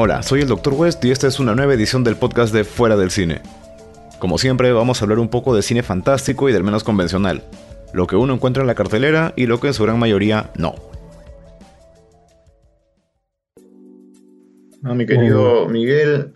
[0.00, 0.74] Hola, soy el Dr.
[0.74, 3.42] West y esta es una nueva edición del podcast de Fuera del Cine.
[4.20, 7.42] Como siempre, vamos a hablar un poco de cine fantástico y del menos convencional,
[7.92, 10.76] lo que uno encuentra en la cartelera y lo que en su gran mayoría no.
[14.84, 16.32] Ah, mi querido Miguel,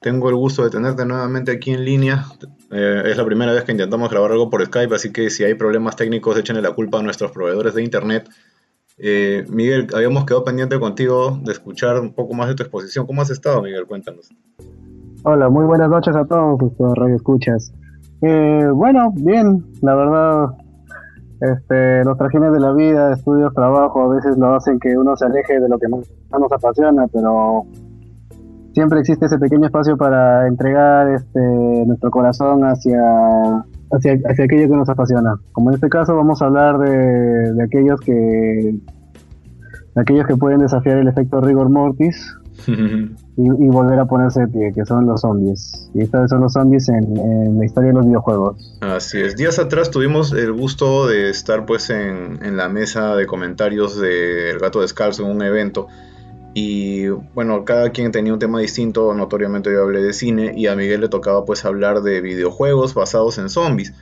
[0.00, 2.24] tengo el gusto de tenerte nuevamente aquí en línea.
[2.70, 5.52] Eh, es la primera vez que intentamos grabar algo por Skype, así que si hay
[5.52, 8.30] problemas técnicos, échenle la culpa a nuestros proveedores de internet.
[8.98, 13.06] Eh, Miguel, habíamos quedado pendiente contigo de escuchar un poco más de tu exposición.
[13.06, 13.86] ¿Cómo has estado, Miguel?
[13.86, 14.30] Cuéntanos.
[15.24, 17.72] Hola, muy buenas noches a todos, estos Radio Escuchas.
[18.22, 20.46] Eh, bueno, bien, la verdad,
[21.40, 25.24] este, los trajines de la vida, estudios, trabajo, a veces lo hacen que uno se
[25.24, 27.66] aleje de lo que más nos apasiona, pero
[28.74, 31.40] siempre existe ese pequeño espacio para entregar este,
[31.86, 35.36] nuestro corazón hacia, hacia, aquello que nos apasiona.
[35.52, 38.74] Como en este caso vamos a hablar de, de aquellos que
[39.94, 42.34] de aquellos que pueden desafiar el efecto rigor mortis
[42.66, 45.90] y, volver a ponerse de pie, que son los zombies.
[45.94, 48.78] Y esta vez son los zombies en, en, la historia de los videojuegos.
[48.80, 49.36] Así es.
[49.36, 54.58] Días atrás tuvimos el gusto de estar pues en, en la mesa de comentarios del
[54.58, 55.88] Gato Descalzo en un evento
[56.54, 60.76] y bueno, cada quien tenía un tema distinto, notoriamente yo hablé de cine y a
[60.76, 63.94] Miguel le tocaba pues hablar de videojuegos basados en zombies.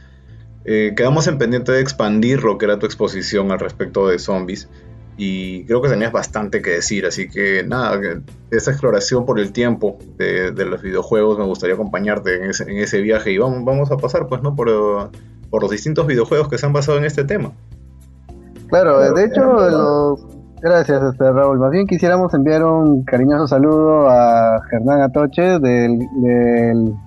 [0.64, 4.68] Eh, quedamos en pendiente de expandir lo que era tu exposición al respecto de zombies.
[5.16, 8.00] Y creo que tenías bastante que decir, así que nada,
[8.50, 13.30] esa exploración por el tiempo de, los videojuegos me gustaría acompañarte en ese, viaje.
[13.30, 15.10] Y vamos, vamos a pasar pues no por,
[15.50, 17.52] por los distintos videojuegos que se han basado en este tema.
[18.68, 21.58] Claro, de hecho los Gracias, este, Raúl.
[21.58, 26.06] Más bien quisiéramos enviar un cariñoso saludo a Hernán Atoche del,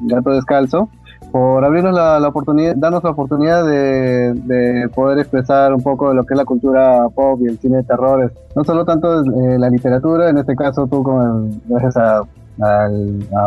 [0.01, 0.89] Gato Descalzo
[1.31, 6.33] por abrirnos la, oportunidad, darnos la oportunidad de, poder expresar un poco de lo que
[6.33, 8.33] es la cultura pop y el cine de terror.
[8.55, 12.23] No solo tanto eh, la literatura, en este caso tú con gracias a,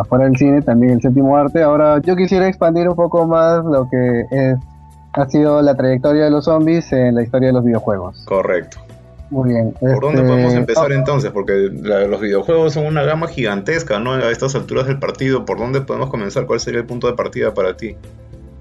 [0.05, 1.63] fuera del cine, también el séptimo arte.
[1.63, 4.57] Ahora yo quisiera expandir un poco más lo que es,
[5.13, 8.25] ha sido la trayectoria de los zombies en la historia de los videojuegos.
[8.25, 8.86] Correcto.
[9.29, 9.73] Muy bien.
[9.79, 11.31] ¿Por dónde este, podemos empezar entonces?
[11.31, 14.13] Porque los videojuegos son una gama gigantesca, ¿no?
[14.13, 16.45] A estas alturas del partido, ¿por dónde podemos comenzar?
[16.45, 17.95] ¿Cuál sería el punto de partida para ti?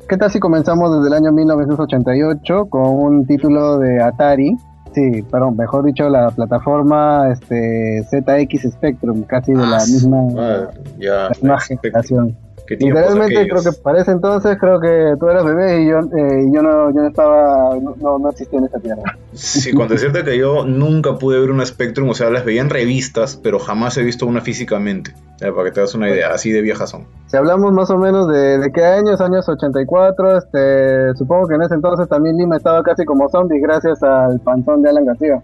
[0.08, 4.56] ¿Qué tal si comenzamos desde el año 1988 con un título de Atari?
[4.94, 11.28] Sí, perdón, mejor dicho, la plataforma este, ZX Spectrum, casi de la ah, misma, ya,
[11.68, 12.36] generación.
[12.68, 16.62] Literalmente creo que para ese entonces creo que tú eras bebé y yo, eh, yo,
[16.62, 19.02] no, yo no estaba, no, no existía en esta tierra.
[19.32, 22.70] Sí, cuando decirte que yo nunca pude ver una Spectrum, o sea, las veía en
[22.70, 26.62] revistas, pero jamás he visto una físicamente, para que te das una idea, así de
[26.62, 27.06] viejas son.
[27.26, 31.62] Si hablamos más o menos de, de qué años, años 84, este, supongo que en
[31.62, 35.40] ese entonces también Lima estaba casi como zombie gracias al panzón de Alan García.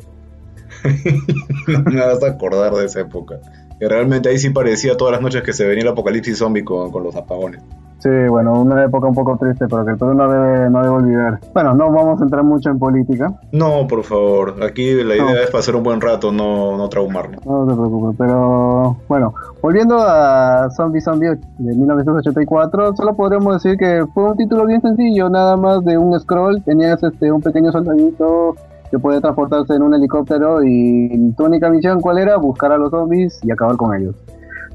[1.68, 3.38] no me vas a acordar de esa época
[3.82, 6.92] que realmente ahí sí parecía todas las noches que se venía el apocalipsis zombie con,
[7.02, 7.60] los apagones.
[7.98, 10.94] Sí, bueno, una época un poco triste, pero que el Perú no debe, no debe
[10.94, 11.40] olvidar.
[11.52, 13.32] Bueno, no vamos a entrar mucho en política.
[13.50, 14.62] No, por favor.
[14.62, 17.44] Aquí la idea es pasar un buen rato, no, no traumarnos.
[17.44, 24.04] No te preocupes, pero bueno, volviendo a Zombie Zombie de 1984, solo podríamos decir que
[24.14, 26.62] fue un título bien sencillo, nada más de un scroll.
[26.62, 28.54] Tenías este un pequeño soldadito
[28.92, 32.90] que puede transportarse en un helicóptero y tu única misión cuál era buscar a los
[32.90, 34.14] zombies y acabar con ellos.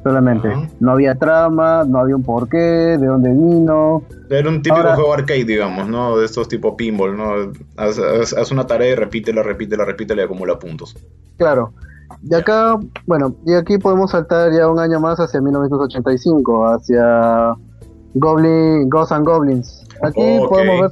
[0.01, 4.01] Solamente no había trama no había un porqué de dónde vino.
[4.29, 8.93] Era un típico juego arcade digamos no de estos tipo pinball no haz, una tarea
[8.93, 10.97] y repítela repítela repítela y acumula puntos.
[11.37, 11.73] Claro.
[12.23, 17.53] Y acá bueno y aquí podemos saltar ya un año más hacia 1985 hacia
[18.15, 19.85] Goblin Ghosts and Goblins.
[20.01, 20.91] Aquí podemos ver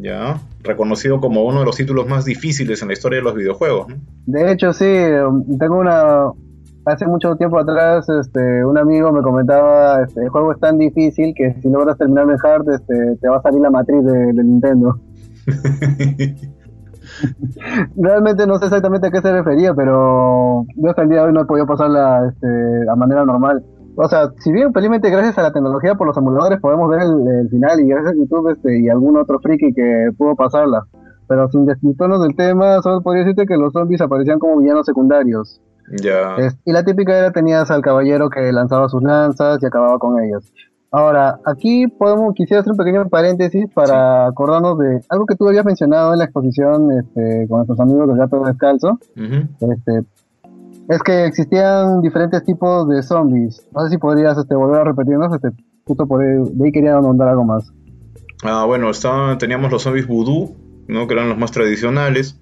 [0.00, 3.88] ya reconocido como uno de los títulos más difíciles en la historia de los videojuegos.
[4.26, 4.86] De hecho, sí,
[5.58, 6.30] tengo una...
[6.84, 11.32] Hace mucho tiempo atrás, este, un amigo me comentaba, este, el juego es tan difícil
[11.32, 14.98] que si logras terminar el hard, este, te va a salir la matriz de, Nintendo.
[17.96, 21.32] Realmente no sé exactamente a qué se refería, pero yo hasta el día de hoy
[21.32, 22.48] no he podido pasarla este,
[22.90, 23.62] a manera normal
[23.96, 27.48] o sea, si bien felizmente gracias a la tecnología por los emuladores podemos ver el,
[27.50, 30.86] final y gracias a YouTube este, y algún otro friki que pudo pasarla,
[31.28, 35.60] pero sin descriptirnos del tema, solo podría decirte que los zombies aparecían como villanos secundarios.
[36.00, 36.36] Ya.
[36.64, 40.52] y la típica era tenías al caballero que lanzaba sus lanzas y acababa con ellos.
[40.94, 45.64] Ahora, aquí podemos, quisiera hacer un pequeño paréntesis para acordarnos de algo que tú habías
[45.64, 48.98] mencionado en la exposición este, con nuestros amigos del gato descalzo.
[49.16, 50.04] este,
[50.88, 53.66] es que existían diferentes tipos de zombies.
[53.72, 55.50] No sé si podrías este, volver a repetirnos, este,
[55.84, 57.72] justo por ahí, de ahí quería nombrar algo más.
[58.42, 58.90] Ah, bueno,
[59.38, 60.56] teníamos los zombies voodoo,
[60.88, 61.06] ¿no?
[61.06, 62.40] que eran los más tradicionales.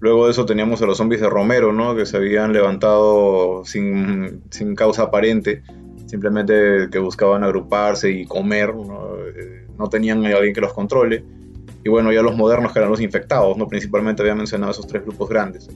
[0.00, 1.96] Luego de eso teníamos a los zombies de Romero, ¿no?
[1.96, 5.62] Que se habían levantado sin, sin causa aparente,
[6.06, 9.16] simplemente que buscaban agruparse y comer, ¿no?
[9.36, 11.24] Eh, no tenían a alguien que los controle.
[11.84, 13.66] Y bueno, ya los modernos que eran los infectados, ¿no?
[13.66, 15.68] Principalmente había mencionado esos tres grupos grandes.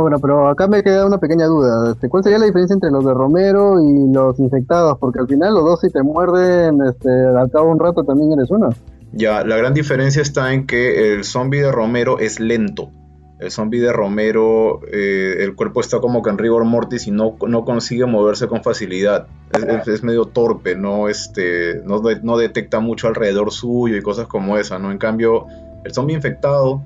[0.00, 1.92] Bueno, pero acá me queda una pequeña duda.
[1.92, 4.98] Este, ¿Cuál sería la diferencia entre los de Romero y los infectados?
[4.98, 8.32] Porque al final los dos si te muerden, este, al cabo de un rato también
[8.32, 8.68] eres uno.
[9.12, 12.90] Ya, la gran diferencia está en que el zombie de Romero es lento.
[13.38, 17.36] El zombie de Romero, eh, el cuerpo está como que en rigor mortis y no,
[17.46, 19.28] no consigue moverse con facilidad.
[19.86, 24.78] Es, medio torpe, no, este, no, no detecta mucho alrededor suyo y cosas como esa,
[24.78, 24.90] ¿no?
[24.90, 25.46] En cambio,
[25.84, 26.82] el zombie infectado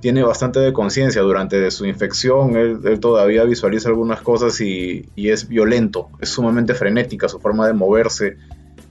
[0.00, 6.08] tiene bastante de conciencia durante su infección, él, todavía visualiza algunas cosas y, es violento,
[6.20, 8.36] es sumamente frenética su forma de moverse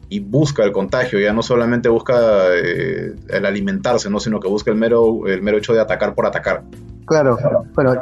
[0.07, 2.15] y busca el contagio, ya no solamente busca
[2.55, 4.19] eh, el alimentarse, ¿no?
[4.19, 6.63] sino que busca el mero, el mero hecho de atacar por atacar.
[7.05, 7.37] Claro,
[7.75, 7.95] pero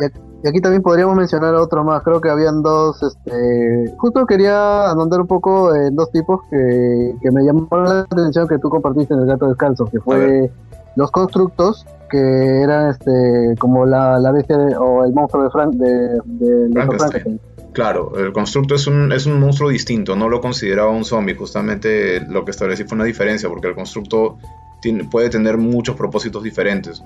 [0.43, 5.21] y aquí también podríamos mencionar otro más, creo que habían dos, este, justo quería andar
[5.21, 9.21] un poco en dos tipos que, que me llamaron la atención que tú compartiste en
[9.21, 10.51] el gato descalzo, que fue
[10.97, 16.71] los constructos que eran este como la, la bestia o el monstruo de, Frank, de,
[16.73, 17.39] Frankenstein.
[17.71, 22.21] Claro, el constructo es un, es un monstruo distinto, no lo consideraba un zombie, justamente
[22.21, 24.37] lo que establecí fue una diferencia, porque el constructo
[24.81, 27.03] tiene, puede tener muchos propósitos diferentes.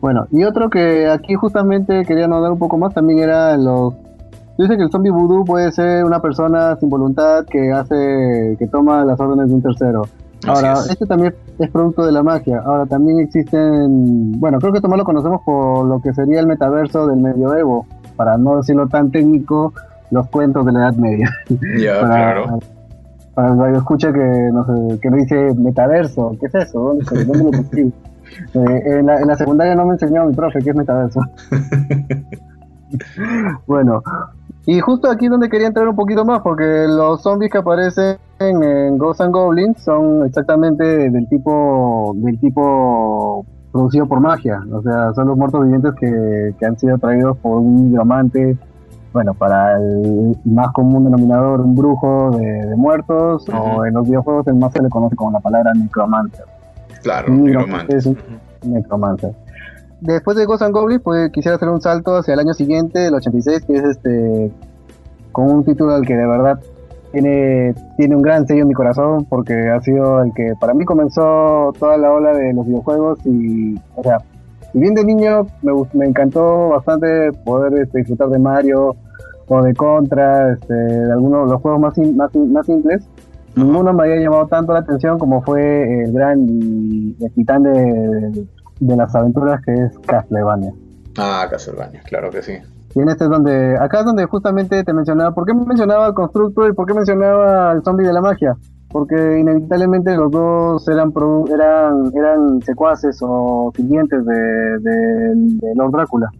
[0.00, 3.92] Bueno, y otro que aquí justamente quería notar un poco más también era los...
[4.56, 9.04] Dice que el zombie voodoo puede ser una persona sin voluntad que hace, que toma
[9.04, 10.04] las órdenes de un tercero.
[10.46, 12.60] Ahora, este también es producto de la magia.
[12.64, 16.46] Ahora, también existen, bueno, creo que esto más lo conocemos por lo que sería el
[16.46, 17.86] metaverso del medioevo,
[18.16, 19.72] para no decirlo tan técnico,
[20.10, 21.30] los cuentos de la Edad Media.
[21.78, 22.58] Ya, claro.
[23.34, 26.80] Para el que escucha que no, sé, que no dice metaverso, ¿qué es eso?
[26.80, 27.50] ¿Dónde, dónde lo
[28.54, 31.20] eh, en, la, en la secundaria no me enseñó mi profe qué es metaverso.
[33.66, 34.02] bueno,
[34.66, 38.96] y justo aquí donde quería entrar un poquito más, porque los zombies que aparecen en
[38.96, 45.28] Ghosts and Goblins son exactamente del tipo del tipo producido por magia, o sea, son
[45.28, 48.56] los muertos vivientes que, han sido traídos por un diamante,
[49.12, 54.54] bueno, para el más común denominador, un brujo de, muertos, o en los videojuegos el
[54.54, 56.44] más se le conoce como la palabra necromancer.
[57.02, 57.96] Claro, necromancer.
[57.96, 58.10] Es
[58.64, 59.43] necromancer
[60.04, 63.14] después de Ghost and Goblins, pues quisiera hacer un salto hacia el año siguiente, el
[63.14, 64.52] 86, que es este
[65.32, 66.60] con un título al que de verdad
[67.10, 70.84] tiene, tiene un gran sello en mi corazón, porque ha sido el que para mí
[70.84, 74.18] comenzó toda la ola de los videojuegos y, o sea,
[74.72, 78.96] si bien de niño me, me encantó bastante poder este, disfrutar de Mario
[79.48, 83.08] o de Contra, este, de algunos de los juegos más, más, más simples,
[83.56, 87.70] ninguno me había llamado tanto la atención como fue el gran y el titán de,
[87.72, 88.46] de
[88.80, 90.72] las aventuras que es Castlevania.
[91.18, 92.52] Ah, Castlevania, claro que sí.
[92.94, 96.14] Y en este es donde, acá es donde justamente te mencionaba, ¿por qué mencionaba al
[96.14, 98.56] constructor y por qué mencionaba al zombie de la magia?
[98.88, 101.12] Porque inevitablemente los dos eran
[101.52, 106.30] eran eran secuaces o siguientes de, de, de Lord Drácula.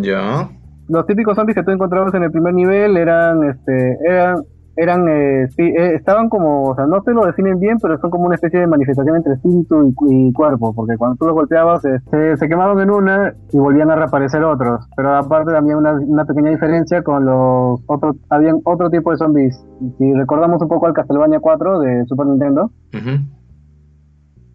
[0.00, 0.48] Ya.
[0.88, 4.42] Los típicos zombies que tú encontrabas en el primer nivel eran este eran
[4.80, 8.24] eran eh, eh, estaban como, o sea, no te lo definen bien, pero son como
[8.24, 12.48] una especie de manifestación entre espíritu y, cuerpo, porque cuando tú los golpeabas este, se
[12.48, 14.88] quemaban en una y volvían a reaparecer otros.
[14.96, 19.62] Pero aparte también una, una pequeña diferencia con los otros, habían otro tipo de zombies.
[19.98, 22.70] Si recordamos un poco al Castlevania 4 de Super Nintendo,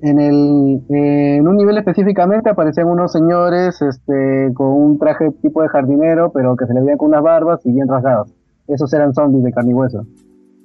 [0.02, 5.70] en, el, en un nivel específicamente aparecían unos señores este, con un traje tipo de
[5.70, 8.35] jardinero, pero que se le veían con unas barbas y bien rasgadas
[8.68, 10.06] esos eran zombies de carne y hueso.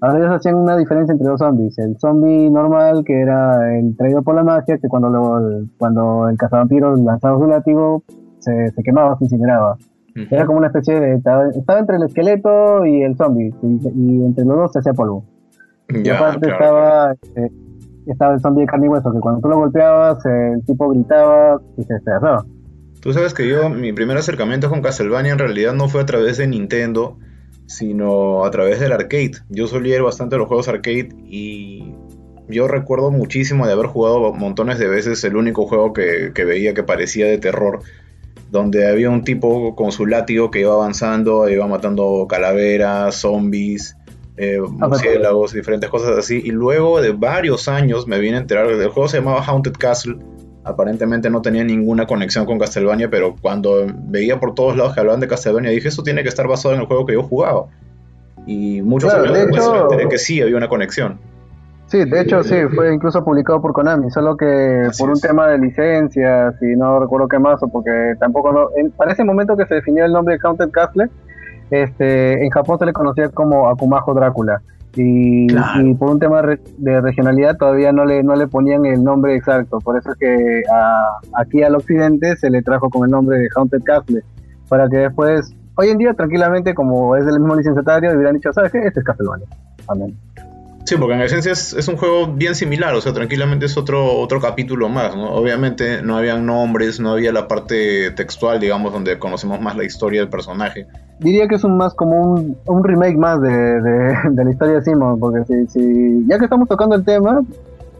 [0.00, 1.78] Ahora ellos hacían una diferencia entre dos zombies.
[1.78, 6.38] El zombie normal, que era el traído por la magia, que cuando, lo, cuando el
[6.38, 8.02] cazavampiros lanzaba su látigo,
[8.38, 9.76] se, se quemaba, se incineraba.
[10.30, 11.14] Era como una especie de...
[11.14, 15.24] Estaba, entre el esqueleto y el zombie, y, entre los dos se hacía polvo.
[15.88, 17.52] y aparte estaba, este,
[18.06, 21.60] estaba el zombie de carne y hueso, que cuando tú lo golpeabas, el tipo gritaba
[21.76, 22.44] y se despedazaba.
[23.00, 26.38] Tú sabes que yo, mi primer acercamiento con Castlevania en realidad no fue a través
[26.38, 27.18] de Nintendo,
[27.70, 29.38] sino a través del arcade.
[29.48, 31.94] Yo solía ir bastante a los juegos arcade y
[32.48, 36.82] yo recuerdo muchísimo de haber jugado montones de veces el único juego que, veía que
[36.82, 37.78] parecía de terror,
[38.50, 43.96] donde había un tipo con su látigo que iba avanzando, iba matando calaveras, zombies,
[44.36, 46.42] eh, murciélagos, diferentes cosas así.
[46.44, 50.16] Y luego de varios años me vine a enterar, el juego se llamaba Haunted Castle
[50.64, 55.20] aparentemente no tenía ninguna conexión con Castlevania, pero cuando veía por todos lados que hablaban
[55.20, 57.66] de Castlevania, dije, eso tiene que estar basado en el juego que yo jugaba.
[58.46, 61.18] Y muchos claro, de hecho, que sí había una conexión.
[61.86, 65.58] Sí, de hecho sí, fue incluso publicado por Konami, solo que por un tema de
[65.58, 69.74] licencias y no recuerdo qué más, o porque tampoco no, para ese momento que se
[69.74, 71.08] definió el nombre de Haunted Castle,
[71.70, 74.62] este, en Japón se le conocía como Akumajo Drácula.
[74.96, 75.46] Y,
[75.94, 79.78] por un tema de regionalidad todavía no le, no le ponían el nombre exacto.
[79.78, 80.62] Por eso es que
[81.34, 84.22] aquí al occidente se le trajo con el nombre de Haunted Castle.
[84.68, 88.72] Para que después, hoy en día, tranquilamente, como es del mismo licenciatario, hubieran dicho, ¿sabes
[88.72, 88.78] qué?
[88.78, 89.46] Este es Castlevania.
[89.88, 90.16] Amén.
[90.84, 94.40] Sí, porque en esencia es, un juego bien similar, o sea, tranquilamente es otro, otro
[94.40, 95.30] capítulo más, ¿no?
[95.34, 100.20] Obviamente no habían nombres, no había la parte textual, digamos, donde conocemos más la historia
[100.20, 100.86] del personaje.
[101.18, 104.82] Diría que es un más como un, un remake más de, de, la historia de
[104.82, 107.42] Simon, porque si, si, ya que estamos tocando el tema,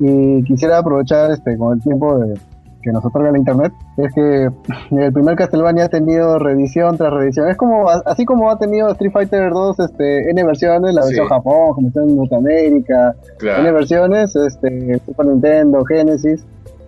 [0.01, 2.35] y quisiera aprovechar este con el tiempo de,
[2.83, 4.51] que nos otorga la internet es que
[4.91, 7.49] el primer Castlevania ha tenido revisión tras revisión.
[7.49, 11.75] Es como, así como ha tenido Street Fighter 2 este, N versiones, la versión Japón,
[11.77, 16.45] la versión Norteamérica, N versiones, este, Super Nintendo, Genesis.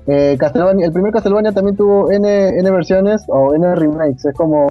[0.07, 4.25] Eh, Castlevania, el primer Castlevania también tuvo N, N versiones o N remakes.
[4.25, 4.69] Es como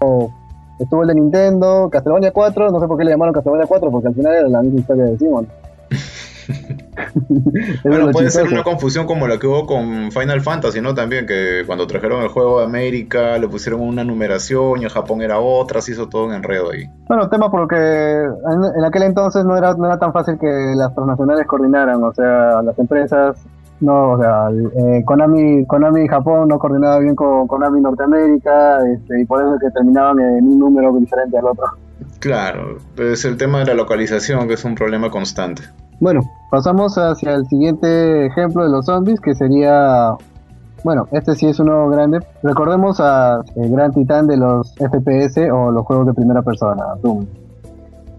[0.79, 4.07] estuvo el de Nintendo, Castlevania 4, no sé por qué le llamaron Castlevania 4, porque
[4.07, 5.47] al final era la misma historia de Simon.
[7.83, 10.93] bueno, puede ser una confusión como la que hubo con Final Fantasy, ¿no?
[10.93, 15.21] También que cuando trajeron el juego de América le pusieron una numeración y en Japón
[15.21, 16.89] era otra, se hizo todo un enredo ahí.
[17.07, 21.45] Bueno, tema porque en, aquel entonces no era, no era tan fácil que las transnacionales
[21.47, 23.37] coordinaran, o sea, las empresas
[23.79, 29.25] no, o sea, eh, Konami, Konami Japón no coordinaba bien con Konami Norteamérica este, y
[29.25, 31.65] por eso es que terminaban en un número diferente al otro.
[32.19, 35.63] Claro, es el tema de la localización que es un problema constante.
[36.01, 40.15] Bueno, pasamos hacia el siguiente ejemplo de los zombies, que sería,
[40.83, 42.25] bueno, este sí es uno grande.
[42.41, 47.27] Recordemos a el gran titán de los FPS o los juegos de primera persona, Doom.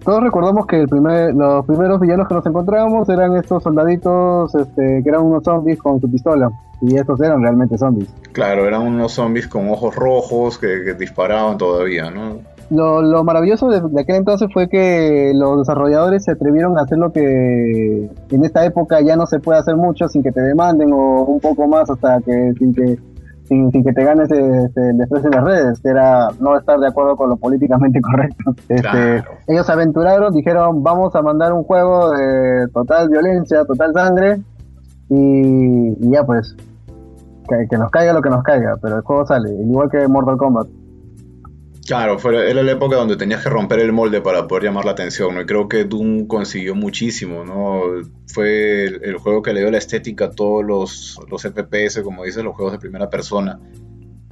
[0.05, 5.03] Todos recordamos que el primer, los primeros villanos que nos encontrábamos eran estos soldaditos este,
[5.03, 6.53] que eran unos zombies con su pistola.
[6.83, 8.15] Y estos eran realmente zombies.
[8.31, 12.52] Claro, eran unos zombies con ojos rojos que disparaban todavía, ¿no?
[12.73, 18.11] Lo, maravilloso de, aquel entonces fue que los desarrolladores se atrevieron a hacer lo que
[18.31, 21.41] en esta época ya no se puede hacer mucho sin que te demanden o un
[21.41, 22.99] poco más hasta que sin que
[23.45, 26.87] sin, que te ganes este, el desprecio en las redes, que era no estar de
[26.87, 28.55] acuerdo con lo políticamente correcto.
[28.69, 34.41] Este, ellos se aventuraron, dijeron vamos a mandar un juego de total violencia, total sangre
[35.11, 36.57] y, ya pues
[37.49, 40.39] que, que, nos caiga lo que nos caiga, pero el juego sale, igual que Mortal
[40.39, 40.82] Kombat.
[41.87, 44.93] Claro, fue, era la época donde tenías que romper el molde para poder llamar la
[44.93, 45.41] atención, ¿no?
[45.41, 47.81] Y creo que Doom consiguió muchísimo, ¿no?
[48.29, 52.45] Fue el, juego que le dio la estética a todos los, los FPS, como dicen,
[52.45, 53.59] los juegos de primera persona.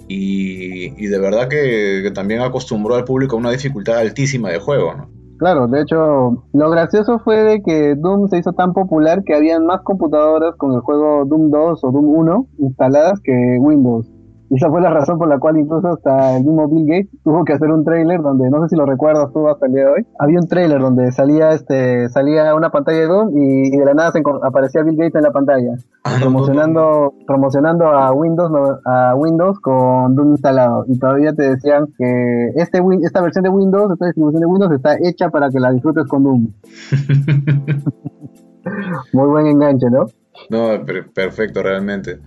[0.07, 4.95] Y, de verdad que, que, también acostumbró al público a una dificultad altísima de juego,
[4.95, 5.21] ¿no?
[5.41, 9.65] Claro, de hecho, lo gracioso fue de que Doom se hizo tan popular que habían
[9.65, 14.07] más computadoras con el juego Doom 2 o Doom 1 instaladas que Windows.
[14.51, 17.45] Y esa fue la razón por la cual incluso hasta el mismo Bill Gates tuvo
[17.45, 19.91] que hacer un trailer donde, no sé si lo recuerdas tú hasta el día de
[19.91, 23.95] hoy, había un trailer donde salía este salía una pantalla de Doom y, de la
[23.95, 29.61] nada se aparecía Bill Gates en la pantalla, ah, promocionando promocionando a Windows a Windows
[29.61, 30.85] con Doom instalado.
[30.89, 34.97] Y todavía te decían que este esta versión de Windows, esta distribución de Windows está
[35.01, 36.49] hecha para que la disfrutes con Doom.
[39.13, 40.07] Muy buen enganche, ¿no?
[40.51, 42.19] No, perfecto, realmente.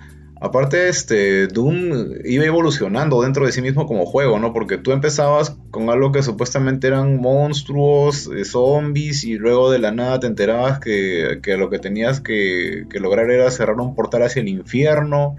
[0.44, 4.52] Aparte, este, Doom iba evolucionando dentro de sí mismo como juego, ¿no?
[4.52, 9.92] Porque tú empezabas con algo que supuestamente eran monstruos, eh, zombies, y luego de la
[9.92, 14.42] nada te enterabas que, lo que tenías que, que, lograr era cerrar un portal hacia
[14.42, 15.38] el infierno,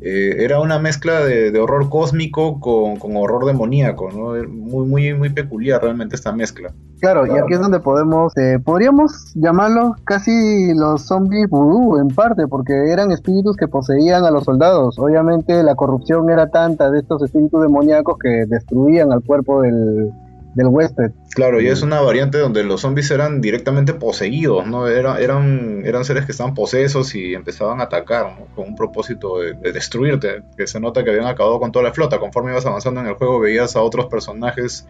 [0.00, 4.34] eh, era una mezcla de, horror cósmico con, horror demoníaco, ¿no?
[4.48, 6.72] Muy, muy, muy peculiar realmente esta mezcla.
[7.00, 12.46] Claro, y aquí es donde podemos, eh, podríamos llamarlos casi los zombies vudú en parte,
[12.46, 14.98] porque eran espíritus que poseían a los soldados.
[14.98, 20.10] Obviamente la corrupción era tanta de estos espíritus demoníacos que destruían al cuerpo del,
[20.56, 21.12] del huésped.
[21.34, 24.88] Claro, y es una variante donde los zombies eran directamente poseídos, ¿no?
[24.88, 28.46] Era, eran, eran seres que estaban posesos y empezaban a atacar, ¿no?
[28.54, 32.18] Con un propósito de, destruirte, que se nota que habían acabado con toda la flota.
[32.18, 34.86] Conforme ibas avanzando en el juego veías a otros personajes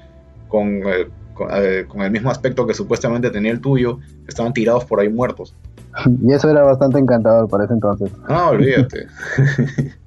[0.46, 1.08] con, eh,
[1.50, 5.54] eh, con, el mismo aspecto que supuestamente tenía el tuyo, estaban tirados por ahí muertos.
[6.23, 8.12] Y eso era bastante encantador para ese entonces.
[8.28, 9.08] Ah, olvídate.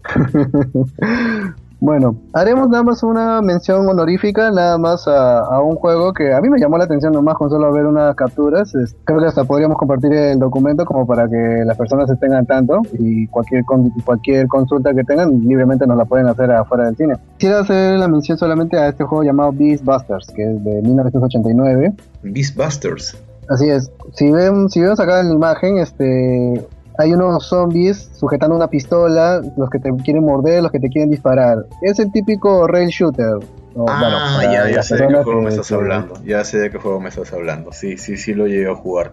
[1.82, 6.50] Bueno, haremos nada más una mención honorífica, nada más a, un juego que a mí
[6.50, 8.74] me llamó la atención nomás con solo ver unas capturas.
[9.06, 12.82] creo que hasta podríamos compartir el documento como para que las personas estén al tanto
[12.94, 13.64] y cualquier,
[14.04, 17.16] cualquier consulta que tengan libremente nos la pueden hacer afuera del cine.
[17.38, 21.94] Quiero hacer la mención solamente a este juego llamado Beast Busters, que es de 1989.
[22.24, 23.18] Beast Busters.
[23.48, 23.90] Así es.
[24.14, 26.68] Si ven, si vemos acá en la imagen, este,
[27.00, 31.10] hay unos zombies sujetando una pistola, los que te quieren morder, los que te quieren
[31.10, 31.66] disparar.
[31.82, 33.38] Es el típico rail shooter.
[33.88, 36.16] ah, ya, ya sé de qué juego me estás hablando.
[36.26, 37.72] Ya sé de qué juego me estás hablando.
[37.72, 39.12] Sí, sí, sí lo llegué a jugar.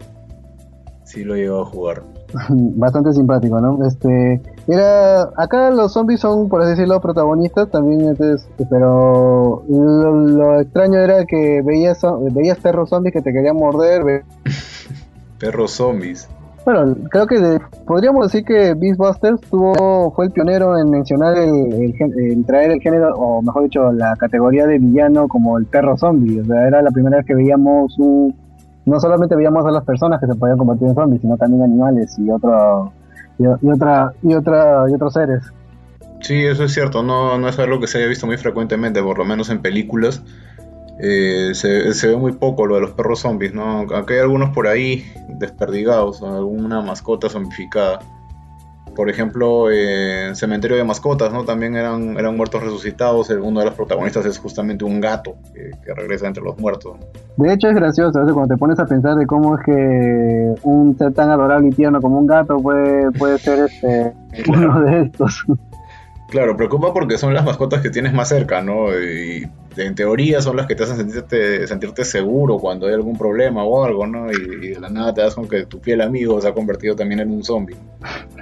[1.04, 2.02] Sí lo llegué a jugar.
[2.48, 3.86] Bastante simpático, ¿no?
[3.86, 10.98] Este, era, acá los zombies son, por así decirlo, protagonistas también, entonces, pero lo, extraño
[10.98, 12.00] era que veías,
[12.32, 14.24] veías perros zombies que te querían morder.
[15.38, 16.28] perros zombies.
[16.66, 22.44] Bueno, creo que podríamos decir que Beastbusters tuvo, fue el pionero en mencionar el, el,
[22.44, 26.40] traer el género, o mejor dicho, la categoría de villano como el perro zombie.
[26.40, 28.34] O sea, era la primera vez que veíamos un,
[28.84, 32.18] no solamente veíamos a las personas que se podían convertir en zombies, sino también animales
[32.18, 32.92] y otro,
[33.38, 35.44] y, otra y otra y otros seres.
[36.20, 37.04] Sí, eso es cierto.
[37.04, 40.20] No, no es algo que se haya visto muy frecuentemente, por lo menos en películas.
[40.98, 43.80] Eh, se, ve muy poco lo de los perros zombies, ¿no?
[43.80, 48.00] Acá hay algunos por ahí desperdigados, alguna mascota zombificada.
[48.94, 51.44] Por ejemplo, en Cementerio de Mascotas, ¿no?
[51.44, 53.28] También eran, eran muertos resucitados.
[53.28, 56.96] Uno de los protagonistas es justamente un gato que, regresa entre los muertos.
[57.36, 61.12] De hecho, es gracioso, cuando te pones a pensar de cómo es que un ser
[61.12, 64.14] tan adorable y tierno como un gato puede, puede ser este,
[64.48, 65.44] uno de estos.
[66.30, 68.98] Claro, preocupa porque son las mascotas que tienes más cerca, ¿no?
[68.98, 73.64] Y en teoría son las que te hacen sentirte, sentirte seguro cuando hay algún problema
[73.64, 74.30] o algo, ¿no?
[74.30, 77.20] Y, de la nada te das con que tu fiel amigo se ha convertido también
[77.20, 77.76] en un zombie.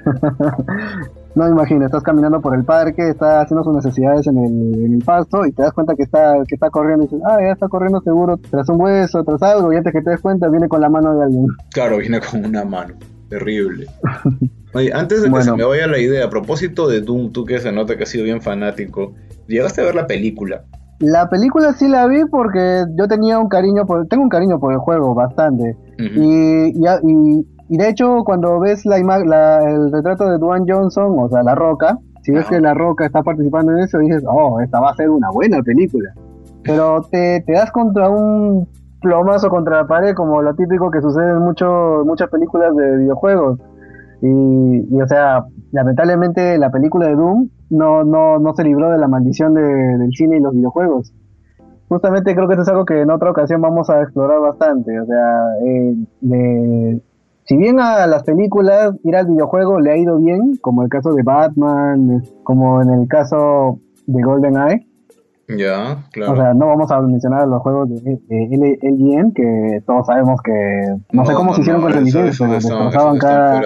[1.35, 5.53] no imagino, estás caminando por el parque, está haciendo sus necesidades en el, pasto y
[5.53, 8.39] te das cuenta que está, que está corriendo y dices, ah, ya está corriendo seguro
[8.51, 11.17] tras un hueso, tras algo, y antes que te des cuenta viene con la mano
[11.17, 11.47] de alguien.
[11.73, 12.95] Claro, viene con una mano.
[13.29, 13.87] Terrible.
[14.75, 17.59] Oye, antes de que se me vaya la idea, a propósito de Doom, tú que
[17.59, 19.15] se nota que has sido bien fanático,
[19.47, 20.65] ¿llegaste a ver la película?
[21.01, 24.73] La película sí la vi porque yo tenía un cariño por, tengo un cariño por
[24.73, 25.77] el juego bastante.
[25.99, 31.29] y, y, y, de hecho cuando ves la, la el retrato de Dwayne Johnson, o
[31.29, 34.81] sea, La Roca, si ves que La Roca está participando en eso, dices, oh, esta
[34.81, 36.13] va a ser una buena película.
[36.63, 38.67] Pero te, te das contra un
[39.05, 43.61] plomazo contra la pared, como lo típico que sucede en mucho, muchas películas de videojuegos.
[44.23, 49.09] Y, o sea, lamentablemente la película de Doom no, no, no se libró de la
[49.09, 51.13] maldición del cine y los videojuegos.
[51.89, 54.99] Justamente creo que esto es algo que en otra ocasión vamos a explorar bastante.
[54.99, 57.01] O sea, eh,
[57.45, 61.13] si bien a las películas ir al videojuego le ha ido bien, como el caso
[61.13, 64.87] de Batman, como en el caso de GoldenEye,
[65.49, 66.33] ya, claro.
[66.33, 70.97] O sea, no vamos a mencionar los juegos de, LGN, que todos sabemos que.
[71.13, 73.63] No, sé cómo se hicieron con el licencia, pero destrozaban cada.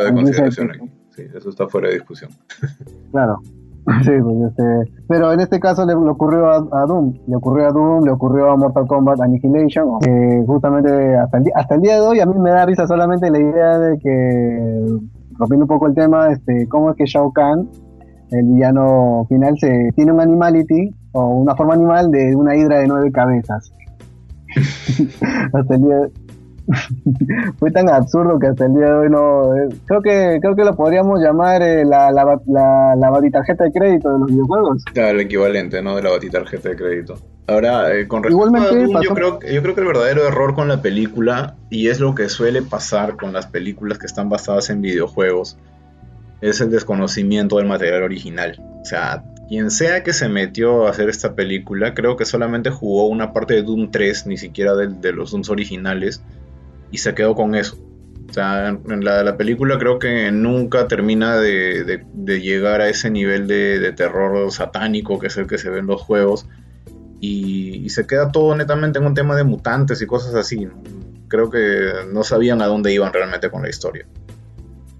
[1.10, 2.30] Sí, eso está fuera de discusión.
[3.10, 3.40] Claro.
[4.04, 8.04] Sí, pues este, pero en este caso le, ocurrió a, Doom, le ocurrió a Doom,
[8.04, 12.20] le ocurrió a Mortal Kombat Annihilation, que justamente hasta el, hasta el día de hoy
[12.20, 14.84] a mí me da risa solamente la idea de que,
[15.38, 17.68] rompiendo un poco el tema, este, cómo es que Shao Kahn,
[18.30, 22.86] el villano final, se tiene un animality o una forma animal de una hidra de
[22.86, 23.72] nueve cabezas.
[25.52, 26.08] hasta el día
[27.58, 30.64] fue tan absurdo que hasta el día de hoy no eh, creo que creo que
[30.64, 34.84] lo podríamos llamar eh, la, la, la, batitarjeta de crédito de los videojuegos.
[34.92, 37.14] Claro el equivalente no de la batitarjeta de crédito.
[37.46, 40.82] Ahora eh, con respecto a yo creo yo creo que el verdadero error con la
[40.82, 45.58] película y es lo que suele pasar con las películas que están basadas en videojuegos
[46.40, 48.62] es el desconocimiento del material original.
[48.82, 53.06] O sea quien sea que se metió a hacer esta película, creo que solamente jugó
[53.06, 56.22] una parte de Doom 3, ni siquiera de, los Dooms originales,
[56.90, 57.76] y se quedó con eso.
[58.28, 63.46] O sea, en la, la película creo que nunca termina de, llegar a ese nivel
[63.46, 66.46] de, terror satánico que es el que se ve en los juegos.
[67.20, 70.68] Y, se queda todo netamente en un tema de mutantes y cosas así.
[71.28, 74.06] Creo que no sabían a dónde iban realmente con la historia.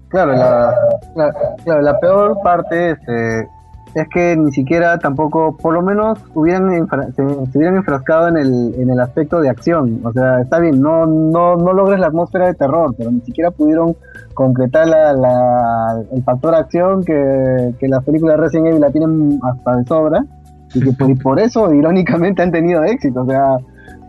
[0.09, 3.47] Claro, la, peor parte este,
[3.95, 8.89] es que ni siquiera tampoco, por lo menos, hubieran se, hubieran enfrascado en el, en
[8.89, 10.01] el aspecto de acción.
[10.03, 13.51] O sea, está bien, no, no, no logres la atmósfera de terror, pero ni siquiera
[13.51, 13.95] pudieron
[14.33, 19.75] concretar la, el factor acción que, que las películas de Resident Evil la tienen hasta
[19.77, 20.25] de sobra.
[20.73, 23.21] Y que por, por eso, irónicamente, han tenido éxito.
[23.21, 23.57] O sea,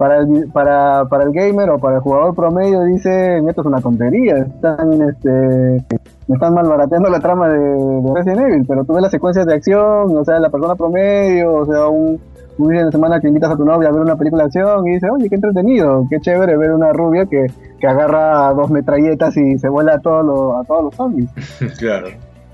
[0.00, 3.80] para el, para, para el gamer o para el jugador promedio dicen esto es una
[3.80, 5.84] tontería, están este
[6.30, 7.58] me están malbarateando la trama de,
[8.14, 11.66] Resident Evil, pero tú ves las secuencias de acción, o sea, la persona promedio, o
[11.66, 12.20] sea, un,
[12.56, 14.86] un día de semana que invitas a tu novia a ver una película de acción
[14.86, 17.46] y dices, oye, qué entretenido, qué chévere ver una rubia que,
[17.80, 21.30] que agarra dos metralletas y se vuela a todos los, a todos los zombies.
[21.80, 22.06] claro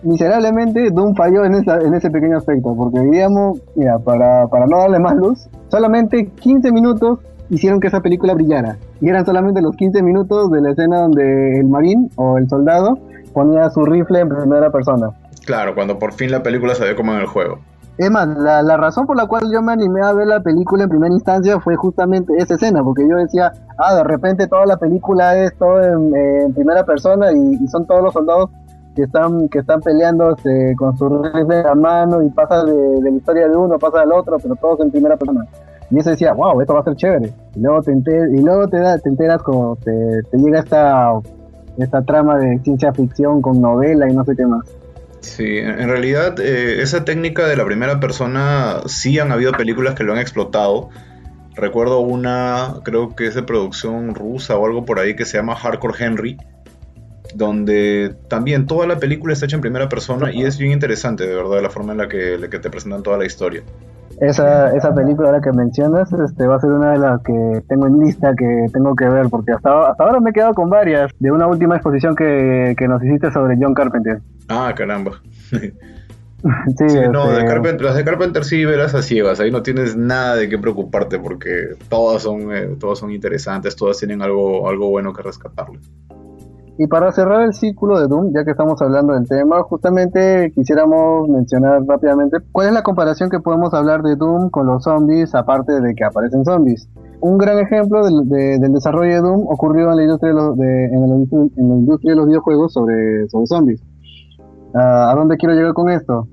[0.02, 4.78] miserablemente Doom falló en, esa, en ese pequeño aspecto, porque digamos, mira, para, para no
[4.78, 7.18] darle más luz, solamente 15 minutos
[7.50, 8.78] hicieron que esa película brillara.
[9.00, 12.98] Y eran solamente los 15 minutos de la escena donde el marín o el soldado
[13.36, 15.10] ponía su rifle en primera persona.
[15.44, 17.58] Claro, cuando por fin la película se ve como en el juego.
[17.98, 20.84] Es más, la, la, razón por la cual yo me animé a ver la película
[20.84, 24.78] en primera instancia fue justamente esa escena, porque yo decía, ah, de repente toda la
[24.78, 28.48] película es todo en, primera persona y, son todos los soldados
[28.94, 33.02] que están que están peleando este, con su rifle en la mano y pasa de,
[33.02, 35.44] la historia de uno, pasa del otro, pero todos en primera persona.
[35.90, 37.32] Y eso decía, wow, esto va a ser chévere.
[37.54, 41.12] Y luego te, enteras, y luego te, da, te enteras como te, te llega esta,
[41.78, 44.64] esta trama de ciencia ficción con novela y no sé qué más.
[45.20, 50.04] Sí, en realidad eh, esa técnica de la primera persona sí han habido películas que
[50.04, 50.88] lo han explotado.
[51.54, 55.56] Recuerdo una, creo que es de producción rusa o algo por ahí que se llama
[55.56, 56.36] Hardcore Henry,
[57.34, 61.34] donde también toda la película está hecha en primera persona y es bien interesante, de
[61.34, 63.62] verdad, la forma en la que, la que te presentan toda la historia.
[64.20, 67.86] Esa, esa película ahora que mencionas este, va a ser una de las que tengo
[67.86, 71.10] en lista que tengo que ver, porque hasta, hasta ahora me he quedado con varias,
[71.18, 74.20] de una última exposición que, que nos hiciste sobre John Carpenter.
[74.48, 75.20] Ah, caramba.
[75.50, 79.96] sí, no, de este, Carpenter, las de Carpenter sí verás a ciegas, ahí no tienes
[79.96, 84.88] nada de qué preocuparte porque todas son, eh, todas son interesantes, todas tienen algo, algo
[84.88, 85.78] bueno que rescatarle.
[86.78, 91.26] Y para cerrar el círculo de Doom, ya que estamos hablando del tema, justamente quisiéramos
[91.28, 95.80] mencionar rápidamente cuál es la comparación que podemos hablar de Doom con los zombies, aparte
[95.80, 96.86] de que aparecen zombies.
[97.20, 100.84] Un gran ejemplo del, del desarrollo de Doom ocurrió en la industria de los, de,
[100.84, 103.82] en la, industria de los videojuegos sobre, sobre zombies.
[104.74, 106.28] ¿A dónde quiero llegar con esto?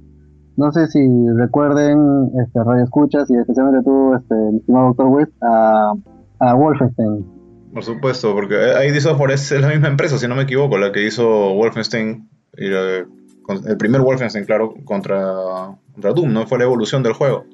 [0.58, 1.00] No sé si
[1.38, 5.08] recuerden, este, Radio Escuchas y especialmente tú, este, mi estimado Dr.
[5.08, 5.94] West, a,
[6.40, 7.33] a Wolfenstein.
[7.74, 11.06] Por supuesto, porque ID Software es la misma empresa, si no me equivoco, la que
[11.06, 16.46] hizo Wolfenstein, y el primer Wolfenstein, claro, contra, contra Doom, ¿no?
[16.46, 17.46] Fue la evolución del juego.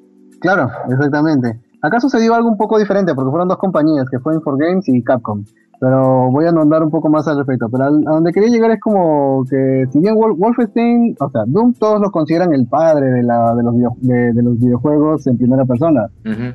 [0.41, 1.59] Claro, exactamente.
[1.81, 5.43] Acá sucedió algo un poco diferente, porque fueron dos compañías, que fue Games y Capcom
[5.79, 7.69] pero voy a nombrar un poco más al respecto.
[7.69, 12.01] Pero a, donde quería llegar es como que, si bien Wolfenstein, o sea, Doom todos
[12.01, 16.07] lo consideran el padre de, la, de, los, de, los videojuegos en primera persona,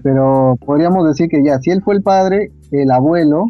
[0.02, 3.46] pero podríamos decir que ya, si él fue el padre, el abuelo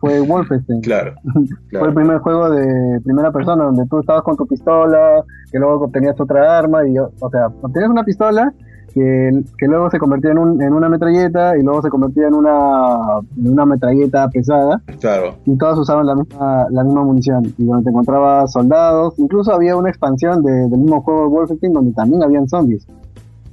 [0.00, 0.80] fue Wolfenstein.
[0.80, 1.14] claro,
[1.70, 5.84] Fue el primer juego de primera persona donde tú estabas con tu pistola, que luego
[5.84, 8.52] obtenías otra arma, y, o sea, obtenías una pistola
[8.92, 13.20] que, luego se convertía en, un, en, una metralleta y luego se convertía en una,
[13.36, 14.80] en una metralleta pesada.
[15.00, 15.34] Claro.
[15.44, 17.54] Y todos usaban la misma, la misma munición.
[17.58, 21.72] Y donde te encontrabas soldados, incluso había una expansión de, del mismo juego de Wolfenstein
[21.72, 22.86] donde también habían zombies.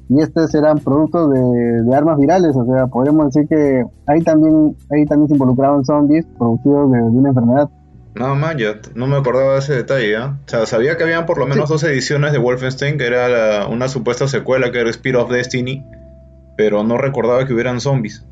[0.10, 4.76] Y estos eran productos de, de, armas virales, o sea, podríamos decir que ahí también,
[4.90, 7.70] ahí también se involucraban zombies producidos de, de una enfermedad.
[8.16, 10.20] No, man, yo no me acordaba de ese detalle, ¿eh?
[10.20, 13.88] O sea, sabía que habían por lo menos dos ediciones de Wolfenstein, que era una
[13.88, 15.86] supuesta secuela que era Spear of Destiny,
[16.58, 18.26] pero no recordaba que hubieran zombies.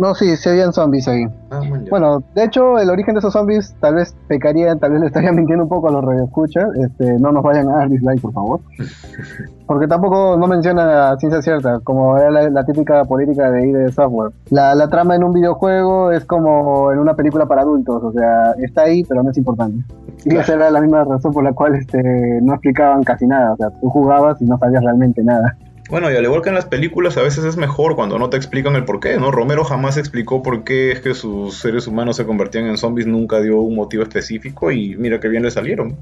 [0.00, 1.26] No, sí, sí habían zombies ahí.
[1.50, 1.60] Ah,
[1.90, 5.30] bueno, de hecho, el origen de esos zombies tal vez pecaría, tal vez le estaría
[5.32, 6.74] mintiendo un poco a los radioescuchas.
[6.74, 8.60] Este, no nos vayan a dar dislike, por favor.
[9.66, 14.32] Porque tampoco no menciona la ciencia cierta, como era la, típica política de ID Software.
[14.48, 18.52] La, la, trama en un videojuego es como en una película para adultos, o sea,
[18.52, 19.84] está ahí, pero no es importante.
[20.24, 22.02] Y esa era la misma razón por la cual este,
[22.42, 25.56] no explicaban casi nada, o sea, tú jugabas y no sabías realmente nada.
[25.90, 28.36] Bueno, y al igual que en las películas, a veces es mejor cuando no te
[28.36, 29.32] explican el porqué, ¿no?
[29.32, 33.40] Romero jamás explicó por qué es que sus seres humanos se convertían en zombies, nunca
[33.40, 35.96] dio un motivo específico y mira qué bien le salieron.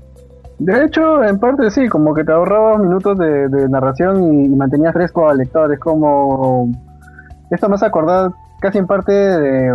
[0.59, 5.29] De hecho, en parte sí, como que te ahorrabas minutos de, narración y, mantenías fresco
[5.29, 5.73] al lector.
[5.73, 6.71] Es como.
[7.51, 9.73] Esto me hace acordar casi en parte de.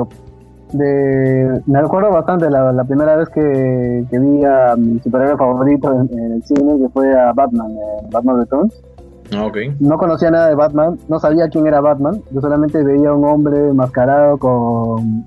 [1.65, 6.77] me acuerdo bastante la, primera vez que, vi a mi superhéroe favorito en, el cine,
[6.77, 7.71] que fue a Batman,
[8.11, 8.83] Batman Returns.
[9.35, 13.25] Ah, no conocía nada de Batman, no sabía quién era Batman, yo solamente veía un
[13.25, 15.25] hombre enmascarado con,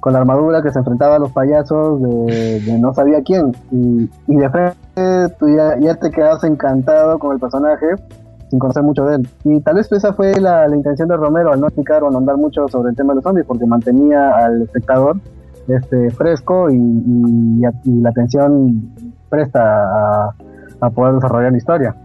[0.00, 3.52] con la armadura que se enfrentaba a los payasos de, no sabía quién.
[3.70, 7.86] Y, de frente tú ya, te quedas encantado con el personaje
[8.50, 9.28] sin conocer mucho de él.
[9.44, 12.36] Y tal vez esa fue la, intención de Romero al no explicar o no andar
[12.36, 15.18] mucho sobre el tema de los zombies, porque mantenía al espectador
[15.68, 18.92] este fresco y, la atención
[19.30, 20.34] presta a,
[20.80, 21.96] a poder desarrollar la historia.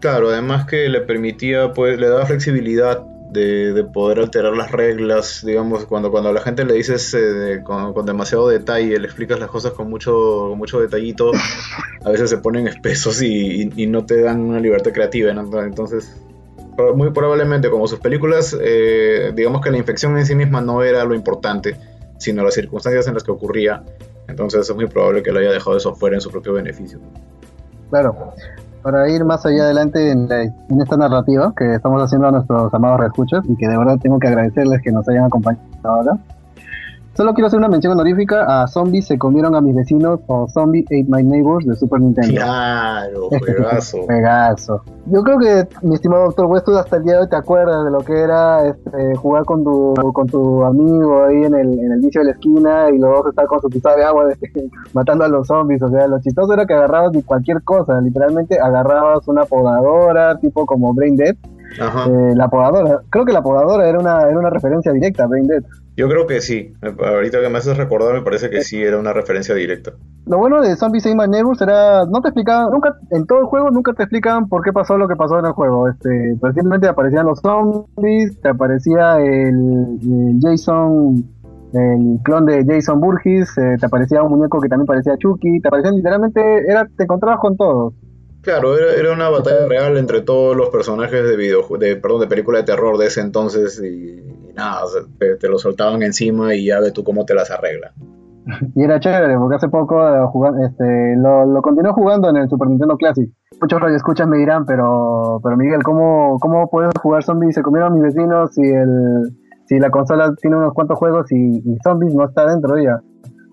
[0.00, 5.84] Claro, además que le permitía, pues, le daba flexibilidad de, poder alterar las reglas, digamos,
[5.86, 7.16] cuando, cuando a la gente le dices
[7.64, 11.32] con, demasiado detalle, le explicas las cosas con mucho, mucho detallito,
[12.04, 16.22] a veces se ponen espesos y, no te dan una libertad creativa, entonces
[16.94, 21.04] muy probablemente como sus películas, eh, digamos que la infección en sí misma no era
[21.04, 21.76] lo importante,
[22.18, 23.82] sino las circunstancias en las que ocurría,
[24.28, 26.98] entonces es muy probable que lo haya dejado eso fuera en su propio beneficio.
[27.88, 28.34] Claro.
[28.86, 30.28] Para ir más allá adelante en,
[30.80, 34.28] esta narrativa que estamos haciendo a nuestros amados reescuchas y que de verdad tengo que
[34.28, 36.16] agradecerles que nos hayan acompañado ahora.
[37.16, 40.84] Solo quiero hacer una mención honorífica a Zombies se comieron a mis vecinos o Zombie
[40.84, 42.34] Ate My Neighbors de Super Nintendo.
[42.34, 44.06] Claro, pegazo.
[44.06, 44.82] pegazo.
[45.06, 47.90] Yo creo que, mi estimado doctor, tú hasta el día de hoy te acuerdas de
[47.90, 52.00] lo que era este, jugar con tu, con tu amigo ahí en el, en el
[52.00, 54.26] inicio de la esquina y luego estar con su pistola de agua
[54.92, 55.80] matando a los zombies.
[55.80, 60.66] O sea, lo chistoso era que agarrabas ni cualquier cosa, literalmente agarrabas una podadora, tipo
[60.66, 61.34] como Brain Dead.
[61.78, 65.46] Eh, la podadora, creo que la podadora era una, era una referencia directa a Brain
[65.46, 65.62] Dead.
[65.96, 66.74] Yo creo que sí.
[66.82, 69.92] Ahorita que me haces recordar, me parece que sí era una referencia directa.
[70.26, 73.70] Lo bueno de Zombies My Neighbors era, no te explicaban, nunca, en todo el juego
[73.70, 75.88] nunca te explicaban por qué pasó lo que pasó en el juego.
[75.88, 81.24] Este, pues simplemente aparecían los zombies, te aparecía el, Jason,
[81.72, 85.68] el clon de Jason Burgess, eh, te aparecía un muñeco que también parecía Chucky, te
[85.68, 87.94] aparecían literalmente, era, te encontrabas con todos.
[88.46, 92.58] Claro, era, una batalla real entre todos los personajes de video, de, perdón, de película
[92.58, 94.22] de terror de ese entonces y,
[94.54, 94.82] nada,
[95.18, 97.92] te, lo soltaban encima y ya ve tú cómo te las arregla.
[98.76, 102.68] Y era chévere, porque hace poco eh, este, lo, lo continué jugando en el Super
[102.68, 103.28] Nintendo Classic.
[103.60, 107.56] Muchos radioescuchas me dirán, pero, pero Miguel, ¿cómo, ¿cómo puedes jugar zombies?
[107.56, 111.76] Se comieron mis vecinos si, el, si la consola tiene unos cuantos juegos y, y
[111.82, 113.00] zombies no está dentro de ella.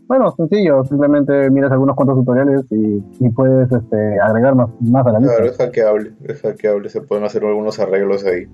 [0.08, 5.20] Bueno, sencillo, simplemente miras algunos cuantos tutoriales y, puedes este, agregar más, más a la
[5.20, 5.36] lista.
[5.36, 8.48] Claro, es hackeable, es hackeable, se pueden hacer algunos arreglos ahí.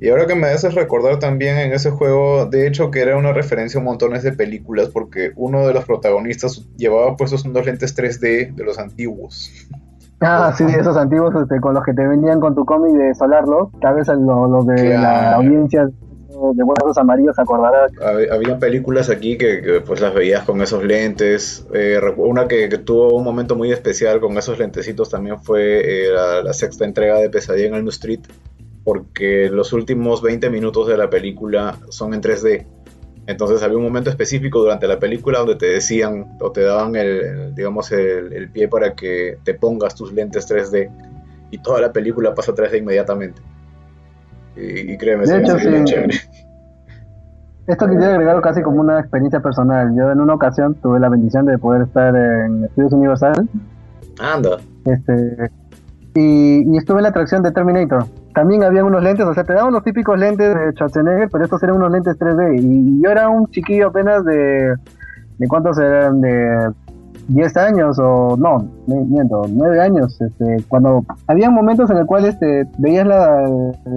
[0.00, 3.32] Y ahora que me haces recordar también en ese juego, de hecho que era una
[3.32, 8.52] referencia a montones de películas, porque uno de los protagonistas llevaba puestos unos lentes 3D
[8.52, 9.68] de los antiguos.
[10.20, 13.70] Ah, sí, esos antiguos este, con los que te venían con tu cómic de Solarlo,
[13.80, 15.88] tal vez los de la audiencia
[16.54, 17.92] de buenos amarillos acordarás.
[18.00, 21.66] Había películas aquí que, pues las veías con esos lentes.
[21.72, 26.52] Eh, una que, tuvo un momento muy especial con esos lentecitos también fue eh, la,
[26.52, 28.20] sexta entrega de Pesadilla en Elm Street,
[28.84, 32.66] porque los últimos 20 minutos de la película son en 3D.
[33.26, 37.54] Entonces había un momento específico durante la película donde te decían o te daban el,
[37.54, 40.90] digamos el, pie para que te pongas tus lentes 3D
[41.52, 43.40] y toda la película pasa 3D inmediatamente.
[44.56, 46.14] Y, créeme, de hecho, chévere.
[47.66, 49.94] Esto quisiera agregarlo casi como una experiencia personal.
[49.96, 53.48] Yo en una ocasión tuve la bendición de poder estar en Estudios Universal.
[54.20, 54.58] Anda.
[54.84, 55.50] Este,
[56.14, 58.06] y, estuve en la atracción de Terminator.
[58.34, 61.62] También había unos lentes, o sea, te daban los típicos lentes de Schwarzenegger, pero estos
[61.62, 62.60] eran unos lentes 3D.
[62.60, 64.74] Y yo era un chiquillo apenas de.
[65.38, 66.20] ¿De cuántos eran?
[66.20, 66.70] De
[67.28, 72.66] 10 años o no, miento, 9 años, este, cuando había momentos en el cual este,
[72.78, 73.48] veías la,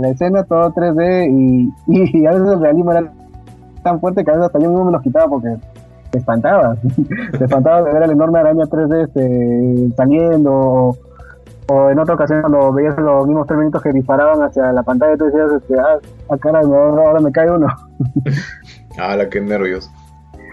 [0.09, 1.73] escena todo 3D y,
[2.17, 3.11] y, a veces el realismo era
[3.83, 5.55] tan fuerte que a veces hasta yo mismo me los quitaba porque
[6.11, 6.75] te espantaba,
[7.37, 10.95] te espantaba de ver a la enorme araña 3D este, saliendo
[11.67, 15.17] o, en otra ocasión cuando veías los mismos 3 minutos que disparaban hacia la pantalla
[15.17, 15.97] tú decías, este, ah,
[16.29, 17.67] a ah, ahora me cae uno.
[18.99, 19.89] ah, la que nervios.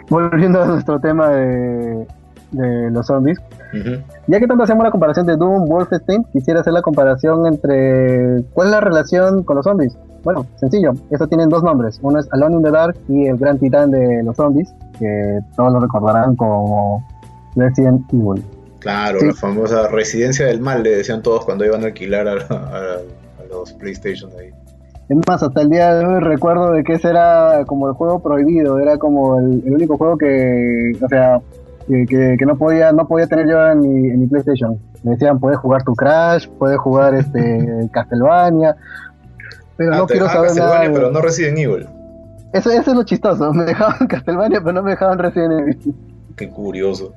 [0.09, 2.07] Volviendo a nuestro tema de
[2.53, 3.39] de los zombies.
[4.27, 8.69] Ya que tanto hacemos la comparación de Doom, Wolfenstein, quisiera hacer la comparación entre cuál
[8.69, 9.97] es la relación con los zombies.
[10.23, 11.99] Bueno, sencillo, estos tienen dos nombres.
[12.03, 15.73] Uno es Alone in the Dark y el gran titán de los zombies, que todos
[15.73, 17.05] lo recordarán como
[17.57, 18.43] Resident Evil.
[18.79, 22.99] Claro, la famosa residencia del mal, le decían todos cuando iban a alquilar a,
[23.49, 24.51] los PlayStation ahí.
[25.09, 28.21] Es más, hasta el día de hoy recuerdo de que ese era como el juego
[28.21, 31.41] prohibido, era como el único juego que, o sea,
[31.87, 34.79] que, no podía no podía tener yo en mi, PlayStation.
[35.03, 38.77] Me decían, puedes jugar tu Crash, puedes jugar este Castlevania,
[39.77, 41.87] pero ah, no quiero ah, saber Castlevania, pero no Resident Evil.
[42.53, 45.95] Eso, eso es lo chistoso, me dejaban Castlevania, pero no me dejaban Resident Evil.
[46.37, 47.13] Qué curioso.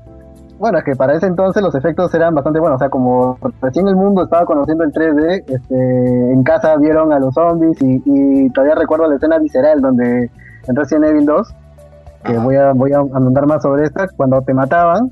[0.58, 3.88] Bueno, es que para ese entonces los efectos eran bastante buenos, o sea, como recién
[3.89, 8.49] el mundo estaba conociendo el 3D, este, en casa vieron a los zombies y, y
[8.51, 10.30] todavía recuerdo la escena visceral donde
[10.67, 11.56] en Resident Evil 2
[12.26, 15.12] que voy a, voy a andar más sobre esta, cuando te mataban,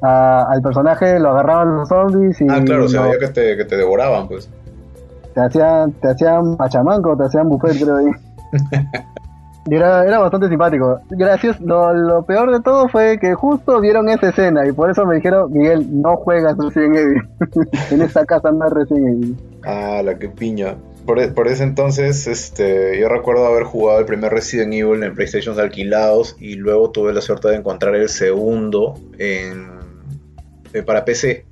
[0.00, 2.46] al personaje lo agarraban los zombies y...
[2.48, 4.48] Ah, claro, o sea, que te, que te devoraban, pues.
[5.34, 8.00] Te hacían, te hacían machamanco, te hacían buffet, creo.
[9.66, 11.00] y era, era bastante simpático.
[11.10, 11.60] Gracias.
[11.60, 15.16] Lo, lo, peor de todo fue que justo vieron esa escena y por eso me
[15.16, 17.22] dijeron, Miguel, no juegas Resident Evil.
[17.90, 19.36] en esta casa no Resident Evil.
[19.64, 20.74] Ah, la que piña
[21.08, 26.36] por, ese entonces, este, yo recuerdo haber jugado el primer Resident Evil en PlayStation alquilados
[26.38, 29.70] y luego tuve la suerte de encontrar el segundo en,
[30.74, 31.46] eh, para PC.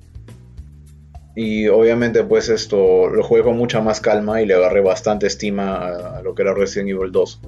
[1.34, 5.86] Y obviamente pues esto lo jugué con mucha más calma y le agarré bastante estima
[6.18, 7.40] a, lo que era Resident Evil 2.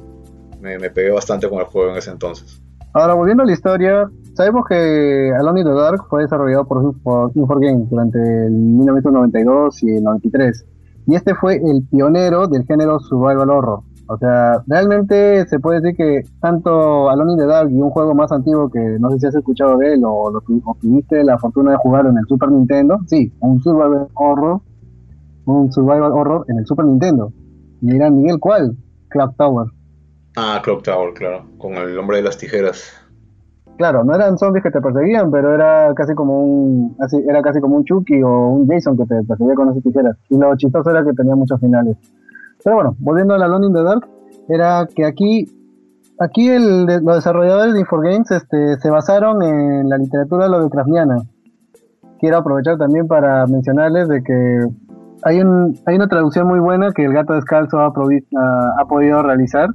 [0.63, 2.63] Me, me, pegué bastante con el juego en ese entonces.
[2.95, 7.61] Ahora volviendo a la historia, sabemos que Alone in the Dark fue desarrollado por, por
[7.61, 10.65] Games durante el 1992 y el 93.
[11.09, 13.81] Y este fue el pionero del género survival horror.
[14.09, 18.15] O sea, realmente se puede decir que tanto Alone in the Dark y un juego
[18.15, 21.73] más antiguo que no sé si has escuchado de él o lo tuviste la fortuna
[21.73, 24.61] de jugar en el Super Nintendo, sí, un survival horror,
[25.47, 27.33] un survival horror en el Super Nintendo.
[27.81, 28.77] Y dirán, Miguel, ¿cuál?
[29.09, 29.67] Clock Tower.
[30.37, 32.93] Ah, Clock Tower, claro, con el hombre de las tijeras.
[33.79, 37.61] Claro, no eran zombies que te perseguían, pero era casi como un así, era casi
[37.61, 40.17] como un Chucky o un Jason que te perseguía con esas tijeras.
[40.29, 41.97] Y lo chistoso era que tenía muchos finales.
[42.65, 44.09] Pero bueno, volviendo a la Lone in the Dark,
[44.49, 45.47] era que aquí,
[46.19, 51.19] aquí el, los desarrolladores de Inforgames este, se basaron en la literatura Lovecraftiana.
[52.19, 54.67] Quiero aprovechar también para mencionarles de que
[55.23, 59.69] hay, un, hay una traducción muy buena que el gato descalzo ha, ha, podido realizar,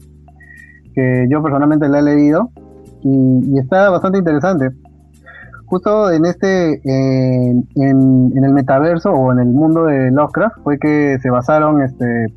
[0.94, 2.50] que yo personalmente la he leído
[3.04, 4.70] y, está bastante interesante.
[5.66, 11.30] Justo en este, en, el metaverso o en el mundo de Lovecraft fue que se
[11.30, 12.28] basaron este,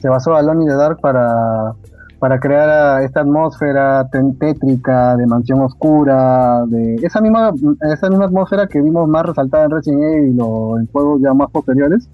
[0.00, 1.74] se basó Alone in the Dark para,
[2.18, 7.52] para crear esta atmósfera tétrica de mansión oscura, de esa misma,
[7.92, 11.50] esa misma atmósfera que vimos más resaltada en Resident Evil o en juegos ya más
[11.50, 12.08] posteriores,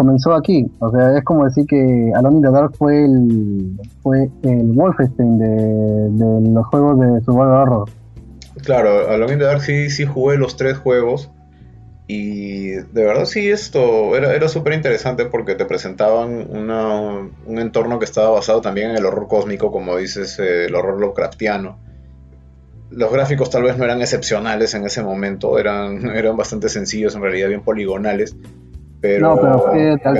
[0.00, 0.66] comenzó aquí.
[0.78, 5.38] O sea, es como decir que Alone in the Dark fue el, fue el Wolfenstein
[5.38, 7.90] de, los juegos de survival horror.
[8.64, 11.30] Claro, Alone in the Dark sí, sí jugué los tres juegos
[12.06, 18.06] y de verdad sí, esto era, era súper interesante porque te presentaban un entorno que
[18.06, 21.78] estaba basado también en el horror cósmico, como dices, eh, el horror Lovecraftiano.
[22.90, 27.20] Los gráficos tal vez no eran excepcionales en ese momento, eran, eran bastante sencillos, en
[27.20, 28.34] realidad bien poligonales,
[29.00, 29.72] pero,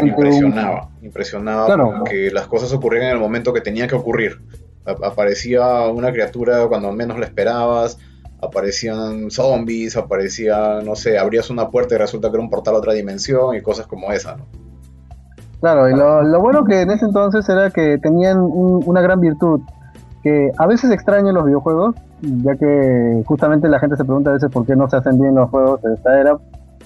[0.02, 4.40] impresionaba, impresionaba que las cosas ocurrían en el momento que tenían que ocurrir.
[4.84, 7.98] aparecía una criatura cuando menos la esperabas,
[8.42, 12.78] aparecían zombies, aparecían, no sé, abrías una puerta y resulta que era un portal a
[12.78, 14.46] otra dimensión y cosas como esa, ¿no?
[15.60, 19.60] Claro, y lo, bueno que en ese entonces era que tenían una gran virtud,
[20.22, 24.50] que a veces extraño los videojuegos, ya que justamente la gente se pregunta a veces
[24.50, 26.38] por qué no se hacen bien los juegos de esta era.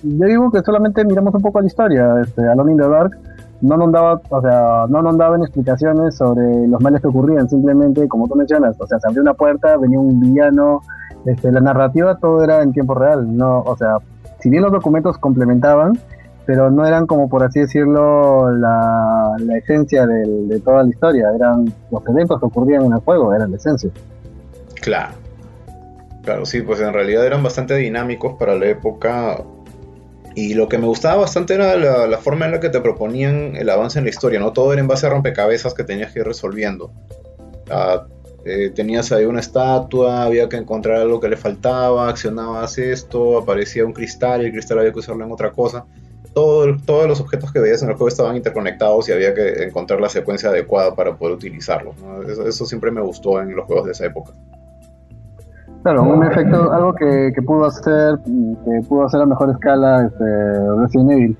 [0.04, 3.18] Yo digo que solamente miramos un poco la historia, este, Alone in the Dark
[3.60, 8.06] no nos daba, o sea, no nos daban explicaciones sobre los males que ocurrían, simplemente
[8.08, 10.82] como tú mencionas, o sea, se abrió una puerta, venía un villano,
[11.24, 13.96] este, la narrativa todo era en tiempo real, no, o sea,
[14.40, 15.98] si bien los documentos complementaban,
[16.44, 22.06] pero no eran como por así decirlo la, esencia de toda la historia, eran los
[22.06, 23.88] eventos que ocurrían en el juego, eran la esencia.
[24.82, 25.24] Claro.
[26.24, 29.42] Claro, sí, pues en realidad eran bastante dinámicos para la época.
[30.34, 33.70] Y lo que me gustaba bastante era la, forma en la que te proponían el
[33.70, 34.52] avance en la historia, ¿no?
[34.52, 36.90] Todo era en base a rompecabezas que tenías que ir resolviendo.
[38.46, 43.86] Eh, tenías ahí una estatua, había que encontrar algo que le faltaba, accionabas esto, aparecía
[43.86, 45.86] un cristal y el cristal había que usarlo en otra cosa.
[46.34, 50.00] Todo, todos los objetos que veías en el juego estaban interconectados y había que encontrar
[50.00, 51.94] la secuencia adecuada para poder utilizarlos.
[52.46, 54.32] Eso, siempre me gustó en los juegos de esa época.
[55.84, 60.24] Claro, un efecto, algo que, pudo hacer, que pudo hacer a mejor escala este,
[60.78, 61.38] Resident Evil.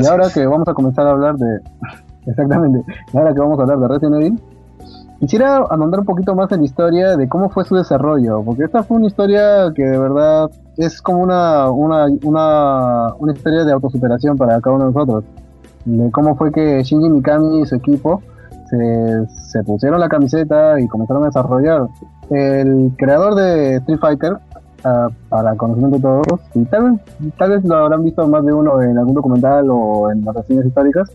[0.00, 1.60] y ahora que vamos a comenzar a hablar de,
[2.26, 2.80] exactamente,
[3.12, 4.42] ahora que vamos a hablar de Resident Evil,
[5.22, 8.82] Quisiera ahondar un poquito más en la historia de cómo fue su desarrollo, porque esta
[8.82, 14.36] fue una historia que de verdad es como una, una, una, una historia de autosuperación
[14.36, 15.24] para cada uno de nosotros.
[15.84, 18.20] De cómo fue que Shinji Mikami y su equipo
[18.72, 21.88] se, se pusieron la camiseta y comenzaron a desarrollar.
[22.30, 27.00] El creador de Street Fighter, uh, para conocimiento de todos, y tal vez,
[27.36, 30.64] tal vez lo habrán visto más de uno en algún documental o en las reseñas
[30.64, 31.10] históricas,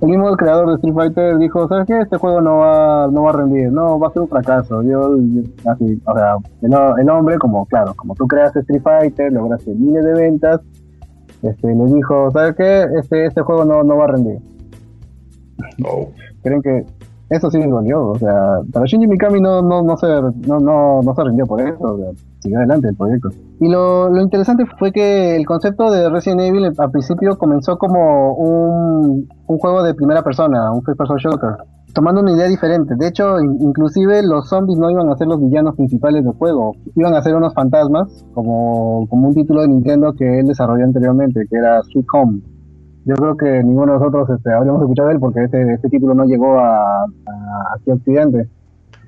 [0.00, 1.98] el mismo creador de Street Fighter dijo, ¿sabes qué?
[1.98, 4.82] Este juego no va, no va a rendir, no, va a ser un fracaso.
[4.82, 5.16] Yo,
[5.66, 10.12] así, o sea, el, hombre, como, claro, como tú creaste Street Fighter, lograste miles de
[10.12, 10.60] ventas,
[11.42, 12.86] este, le dijo, ¿sabes qué?
[13.00, 14.38] Este, este juego no, no va a rendir.
[15.84, 16.08] Oh.
[16.44, 16.84] Creen que
[17.30, 20.06] eso sí me dolió, o sea, para Shinji Mikami no, no, no, se,
[20.46, 23.30] no, no, no se rindió por eso, o siguió adelante el proyecto.
[23.60, 28.34] Y lo, lo interesante fue que el concepto de Resident Evil al principio comenzó como
[28.34, 31.56] un, un juego de primera persona, un first person shooter,
[31.94, 32.94] tomando una idea diferente.
[32.94, 37.14] De hecho, inclusive los zombies no iban a ser los villanos principales del juego, iban
[37.14, 41.56] a ser unos fantasmas, como, como un título de Nintendo que él desarrolló anteriormente, que
[41.56, 42.40] era Sweet Home
[43.04, 46.14] yo creo que ninguno de nosotros este, habríamos escuchado de él porque este, este título
[46.14, 48.48] no llegó a, a aquí a Occidente.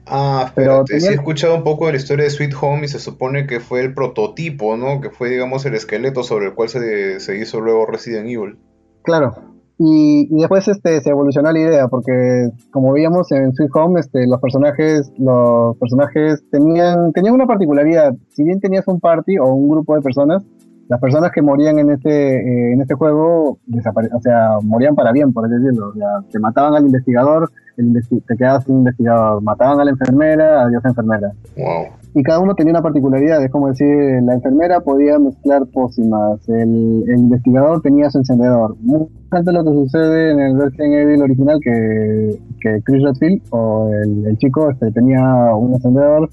[0.08, 3.00] Ah, pero sí he escuchado un poco de la historia de Sweet Home y se
[3.00, 5.00] supone que fue el prototipo, ¿no?
[5.00, 8.56] Que fue, digamos, el esqueleto sobre el cual se, se hizo luego Resident Evil.
[9.02, 9.34] Claro,
[9.78, 14.40] Y, después este, se evolucionó la idea, porque como veíamos en Sweet Home, este, los
[14.40, 18.14] personajes, los personajes tenían, tenían una particularidad.
[18.28, 20.44] Si bien tenías un party o un grupo de personas,
[20.88, 25.32] las personas que morían en este, eh, en este juego o sea, morían para bien,
[25.32, 25.88] por así decirlo.
[25.88, 29.42] O sea, te mataban al investigador, te quedabas sin investigador.
[29.42, 31.32] Mataban a la enfermera, adiós enfermera.
[31.56, 31.86] Wow.
[32.14, 33.86] Y cada uno tenía una particularidad, es como decir,
[34.22, 38.74] la enfermera podía mezclar pócimas, el, investigador tenía su encendedor.
[38.80, 43.90] Muy de lo que sucede en el Resident Evil original, que, que Chris Redfield o
[43.92, 45.20] el, chico este, tenía
[45.54, 46.30] un encendedor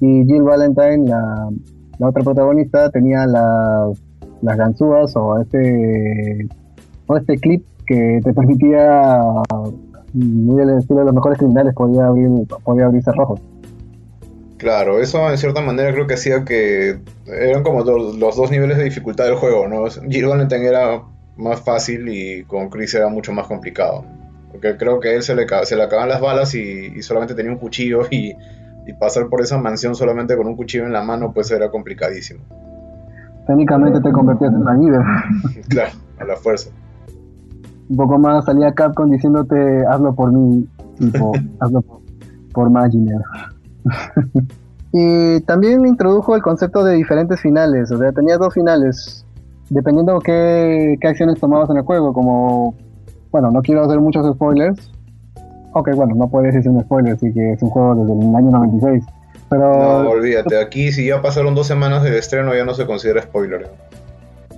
[0.00, 1.50] y Jill Valentine, la,
[2.02, 3.96] la otra protagonista, tenía las,
[4.42, 6.48] las ganzúas o este,
[7.06, 9.22] o este clip que te permitía
[10.12, 12.28] muy el estilo de los mejores criminales podía abrir
[12.64, 13.38] podía abrirse rojo.
[14.58, 18.84] Claro, eso en cierta manera creo que hacía que eran como los, dos niveles de
[18.84, 19.82] dificultad del juego, ¿no?
[19.82, 21.02] Valentine era
[21.36, 24.04] más fácil y con Chris era mucho más complicado.
[24.50, 27.58] Porque creo que él se le, se le acaban las balas y, solamente tenía un
[27.58, 28.34] cuchillo y,
[28.98, 32.42] pasar por esa mansión solamente con un cuchillo en la mano pues era complicadísimo.
[33.46, 35.02] Técnicamente te convertías en una líder.
[35.68, 36.70] claro, a la fuerza
[37.92, 40.66] un poco más salía Capcom diciéndote hazlo por mí,
[40.98, 42.00] tipo, hazlo por,
[42.52, 42.70] por
[44.92, 49.26] y también introdujo el concepto de diferentes finales, o sea, tenía dos finales,
[49.68, 52.74] dependiendo qué, qué acciones tomabas en el juego, como,
[53.30, 54.90] bueno, no quiero hacer muchos spoilers,
[55.72, 58.50] ok, bueno, no puede decirse un spoiler, así que es un juego desde el año
[58.50, 59.04] 96.
[59.48, 60.02] Pero...
[60.02, 63.70] No, olvídate, aquí si ya pasaron dos semanas del estreno ya no se considera spoiler.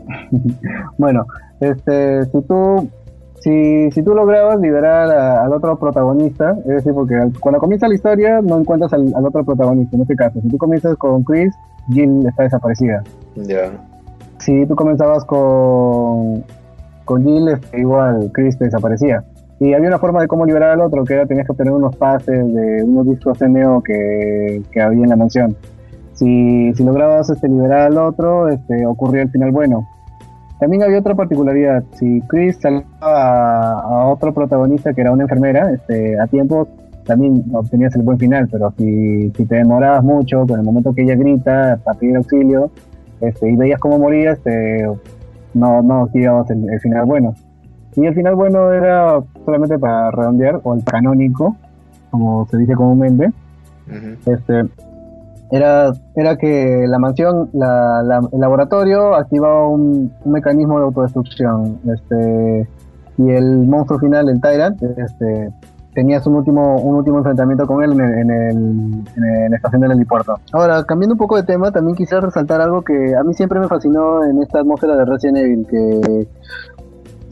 [0.99, 1.27] bueno,
[1.61, 2.89] este, si tú
[3.45, 8.41] si, si tú lograbas liberar al otro protagonista, es decir, porque cuando comienza la historia
[8.41, 11.55] no encuentras al, otro protagonista, en este caso, si tú comienzas con Chris,
[11.91, 13.03] Jill está desaparecida.
[13.37, 13.71] Ya.
[14.39, 16.43] Si tú comenzabas con,
[17.05, 19.23] con Jill, este, igual Chris te desaparecía.
[19.61, 21.95] Y había una forma de cómo liberar al otro, que era tenías que obtener unos
[21.97, 25.57] pases de unos discos NEO que, que había en la mansión.
[26.15, 29.89] Si, si lograbas este, liberar al otro, este, ocurría el final bueno.
[30.61, 31.85] También había otra particularidad.
[31.95, 36.69] Si Chris salvaba a, otro protagonista que era una enfermera, este, a tiempo
[37.05, 41.03] también obtenías el buen final, pero si, si te demorabas mucho, con el momento que
[41.03, 42.71] ella grita para pedir auxilio,
[43.21, 44.87] este, y veías cómo moría, este,
[45.55, 47.35] no, no obtenías el, final bueno.
[47.97, 51.57] Y el final bueno era solamente para redondear, o el canónico,
[52.11, 53.33] como se dice comúnmente.
[54.27, 54.65] este,
[55.51, 58.01] era, era que la mansión, la,
[58.33, 61.79] el laboratorio activaba un, mecanismo de autodestrucción.
[61.93, 62.69] Este,
[63.19, 65.53] y el monstruo final, el Tyrant, este,
[65.95, 68.55] tenías un último, un último enfrentamiento con él en, el, en, el,
[69.17, 70.39] en, la estación del helipuerto.
[70.53, 73.69] Ahora, cambiando un poco de tema, también quisiera resaltar algo que a mí siempre me
[73.69, 76.29] fascinó en esta atmósfera de Resident Evil, que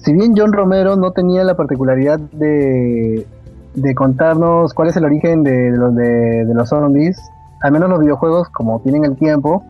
[0.03, 3.27] si bien John Romero no tenía la particularidad de,
[3.75, 7.19] de contarnos cuál es el origen de, los, de, de los zombies,
[7.63, 9.65] al menos los videojuegos, como tienen el tiempo,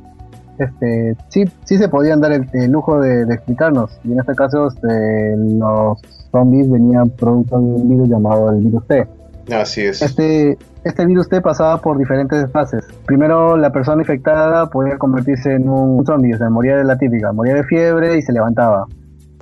[0.59, 3.91] este, sí, sí se podían dar el, lujo de, explicarnos.
[4.05, 5.99] Y en este caso, este, los
[6.30, 9.07] zombies venían producto de un virus llamado el virus T.
[9.53, 10.01] Así es.
[10.03, 12.87] Este, este virus T pasaba por diferentes fases.
[13.07, 17.33] Primero, la persona infectada podía convertirse en un zombie, o sea, moría de la típica,
[17.33, 18.87] moría de fiebre y se levantaba.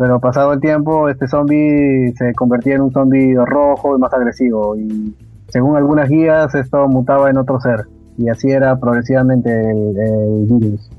[0.01, 4.75] Pero pasado el tiempo, este zombie se convertía en un zombie rojo y más agresivo.
[4.75, 5.15] Y
[5.49, 7.85] según algunas guías, esto mutaba en otro ser
[8.17, 10.91] y así era progresivamente el, virus.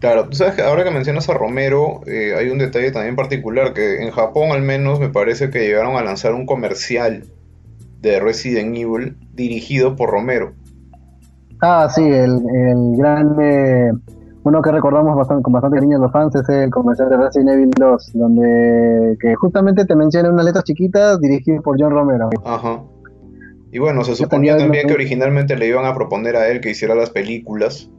[0.00, 3.72] Claro, tú sabes que ahora que mencionas a Romero, eh, hay un detalle también particular,
[3.72, 7.22] que en Japón al menos me parece que llegaron a lanzar un comercial
[8.00, 10.54] de Resident Evil dirigido por Romero.
[11.60, 13.92] Ah, sí, el, el grande,
[14.44, 17.70] uno que recordamos bastante, con bastante cariño los fans es el comercial de Resident Evil
[17.70, 22.30] 2, donde que justamente te menciona unas letras chiquitas dirigido por John Romero.
[22.44, 22.82] Ajá.
[23.70, 26.94] Y bueno, se suponía también que originalmente le iban a proponer a él que hiciera
[26.94, 27.90] las películas,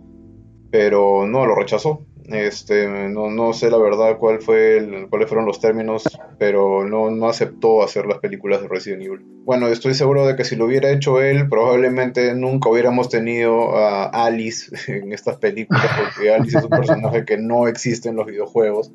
[0.69, 2.05] pero no lo rechazó.
[2.27, 6.03] Este, no, no sé la verdad cuál fue el, cuáles fueron los términos,
[6.37, 9.21] pero no, no aceptó hacer las películas de Resident Evil.
[9.43, 14.05] Bueno, estoy seguro de que si lo hubiera hecho él, probablemente nunca hubiéramos tenido a
[14.05, 18.91] Alice en estas películas, porque Alice es un personaje que no existe en los videojuegos.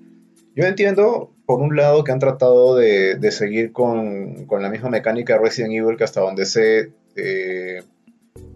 [0.55, 5.41] Yo entiendo, por un lado, que han tratado de, seguir con, la misma mecánica de
[5.41, 7.83] Resident Evil, que hasta donde se eh,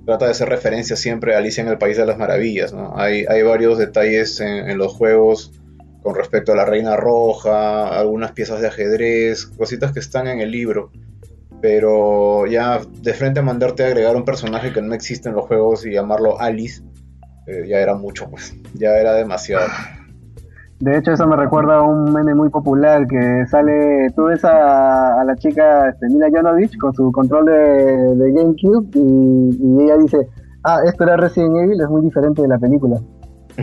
[0.05, 2.74] trata de hacer referencia siempre a Alicia en el País de las Maravillas.
[2.94, 5.53] Hay, varios detalles en, los juegos
[6.03, 10.50] con respecto a la Reina Roja, algunas piezas de ajedrez, cositas que están en el
[10.50, 10.90] libro.
[11.61, 15.46] Pero ya de frente a mandarte a agregar un personaje que no existe en los
[15.46, 16.82] juegos y llamarlo Alice,
[17.46, 18.55] eh, ya era mucho, pues.
[18.74, 19.66] Ya era demasiado.
[20.83, 25.22] De hecho, eso me recuerda a un meme muy popular que sale, tú ves a,
[25.24, 30.26] la chica este, Mila Jovovich con su control de, GameCube y, ella dice,
[30.64, 33.01] ah, esto era Resident Evil, es muy diferente de la película.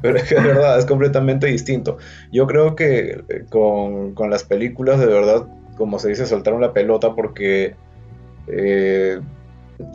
[0.00, 1.98] Pero es que verdad, es completamente distinto.
[2.32, 5.46] Yo creo que eh, con, con las películas de verdad,
[5.76, 7.76] como se dice, soltaron la pelota porque...
[8.46, 9.20] Eh,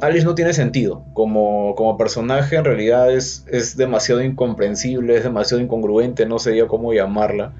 [0.02, 1.04] Alice no tiene sentido.
[1.14, 6.68] Como, como personaje, en realidad es, es demasiado incomprensible, es demasiado incongruente, no sé yo
[6.68, 7.54] cómo llamarla.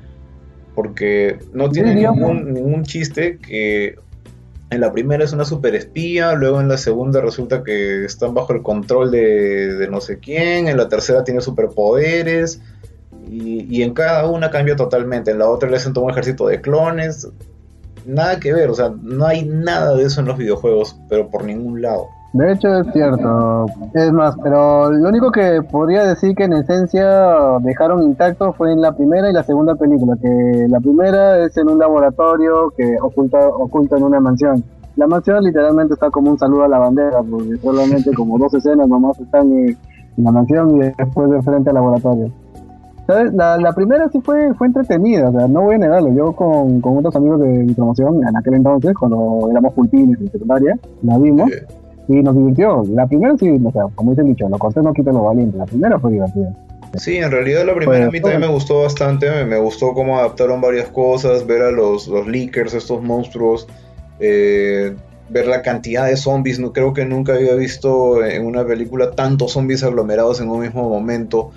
[0.76, 3.96] Porque no tiene ningún, ningún chiste que
[4.70, 8.54] en la primera es una super espía, luego en la segunda resulta que están bajo
[8.54, 12.62] el control de, de no sé quién, en la tercera tiene superpoderes,
[13.30, 15.32] y, y, en cada una cambia totalmente.
[15.32, 17.28] En la otra le hacen todo un ejército de clones.
[18.08, 21.44] Nada que ver, o sea, no hay nada de eso en los videojuegos, pero por
[21.44, 22.08] ningún lado.
[22.34, 27.58] De hecho es cierto, es más, pero lo único que podría decir que en esencia
[27.62, 31.70] dejaron intacto fue en la primera y la segunda película, que la primera es en
[31.70, 34.64] un laboratorio que oculta, oculta en una mansión.
[34.98, 38.88] La mansión literalmente está como un saludo a la bandera, porque solamente como dos escenas
[38.88, 39.78] nomás están en,
[40.18, 42.32] la mansión y después de frente al laboratorio.
[43.08, 43.34] ¿Sabes?
[43.34, 46.14] La, la, primera sí fue, fue entretenida, o sea, no voy a negarlo.
[46.14, 50.30] Yo con, con otros amigos de mi promoción, en aquel entonces, cuando éramos pulpines en
[50.30, 51.50] secundaria, la vimos
[52.10, 52.84] y nos divirtió.
[52.94, 55.58] La primera sí, o sea, como dice el dicho, lo cortés no quita lo valiente.
[55.58, 56.54] La primera fue divertida.
[56.96, 60.62] Sí, en realidad la primera a mí también me gustó bastante, me, gustó cómo adaptaron
[60.62, 63.68] varias cosas, ver a los, los leakers, estos monstruos,
[64.20, 64.96] eh,
[65.30, 69.52] ver la cantidad de zombies, no, creo que nunca había visto en una película tantos
[69.52, 71.52] zombies aglomerados en un mismo momento.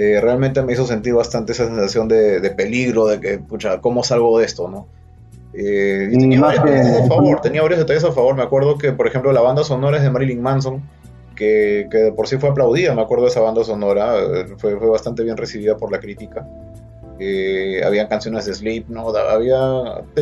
[0.00, 4.04] Eh, realmente me hizo sentir bastante esa sensación de, de peligro, de que, pucha, ¿cómo
[4.04, 4.86] salgo de esto, no?
[5.52, 8.36] Eh, y tenía varios detalles a favor, tenía varios detalles a favor.
[8.36, 10.82] Me acuerdo que, por ejemplo, la banda sonora es de Marilyn Manson,
[11.34, 14.88] que, que por sí fue aplaudida, me acuerdo de esa banda sonora, eh, fue, fue
[14.88, 16.46] bastante bien recibida por la crítica.
[17.18, 19.08] Eh, habían canciones de Sleep, ¿no?
[19.08, 19.58] Había,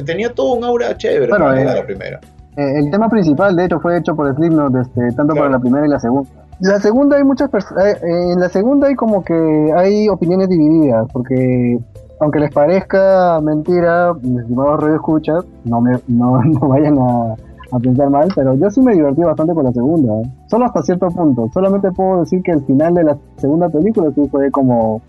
[0.07, 2.19] tenía todo un aura chévere bueno, la primera.
[2.57, 5.91] el tema principal, de hecho, fue hecho por Slipknot, este, tanto para la primera y
[5.91, 6.46] la segunda.
[6.61, 11.79] La segunda hay muchas personas, en la segunda hay como que hay opiniones divididas, porque
[12.19, 17.35] aunque les parezca mentira, mis estimados radio escuchas, no, me, no, vayan a,
[17.83, 20.33] pensar mal, pero yo sí me divertí bastante con la segunda, ¿eh?
[20.49, 21.51] solo hasta cierto punto.
[21.53, 25.03] Solamente puedo decir que el final de la segunda película sí fue como,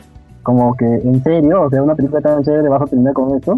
[0.43, 3.57] como que en serio, o sea, una película tan chévere, vas a terminar con esto.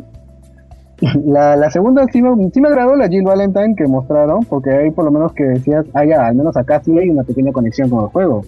[1.25, 5.11] La, la segunda sí me, agradó la Jill Valentine que mostraron, porque ahí por lo
[5.11, 8.09] menos que decías, ah, ya, al menos acá sí hay una pequeña conexión con el
[8.09, 8.43] juego.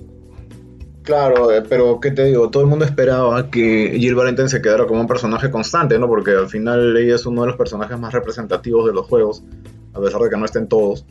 [1.03, 2.49] Claro, eh, pero ¿qué te digo?
[2.49, 6.07] Todo el mundo esperaba que Jill Valentine se quedara como un personaje constante, ¿no?
[6.07, 9.43] Porque al final ella es uno de los personajes más representativos de los juegos,
[9.93, 11.05] a pesar de que no estén todos.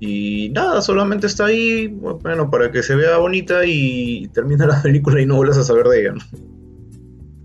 [0.00, 5.20] Y nada, solamente está ahí, bueno, para que se vea bonita y termine la película
[5.20, 6.61] y no vuelvas a saber de ella, ¿no?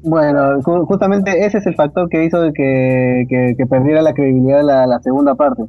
[0.07, 3.25] Bueno, justamente ese es el factor que hizo de que,
[3.57, 5.63] que, perdiera la credibilidad la, la segunda parte.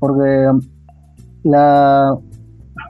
[0.00, 0.50] Porque
[1.44, 2.16] la,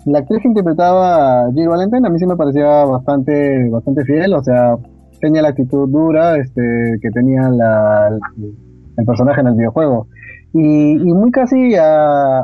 [0.07, 4.32] la actriz que interpretaba a Jill Valentine a mí sí me parecía bastante, bastante fiel,
[4.32, 4.76] o sea,
[5.20, 8.09] tenía la actitud dura este, que tenía la,
[8.97, 10.07] el personaje en el videojuego.
[10.55, 12.39] Y, muy casi a,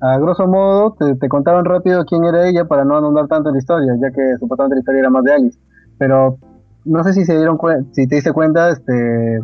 [0.00, 3.58] a, grosso modo te, te, contaban rápido quién era ella para no andar tanto la
[3.58, 5.58] historia, ya que supuestamente la historia era más de Alice.
[5.98, 6.38] Pero
[6.84, 7.58] no sé si se dieron
[7.92, 9.40] si te diste cuenta, este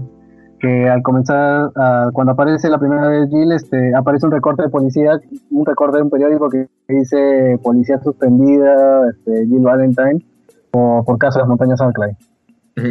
[0.58, 1.70] que al comenzar,
[2.12, 5.20] cuando aparece la primera vez Jill, este, aparece un recorte de policía,
[5.50, 10.24] un recorte de un periódico que dice policía suspendida, este, Jill Valentine,
[10.70, 12.12] por, por caso de las montañas Alclay.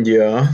[0.03, 0.49] Ya.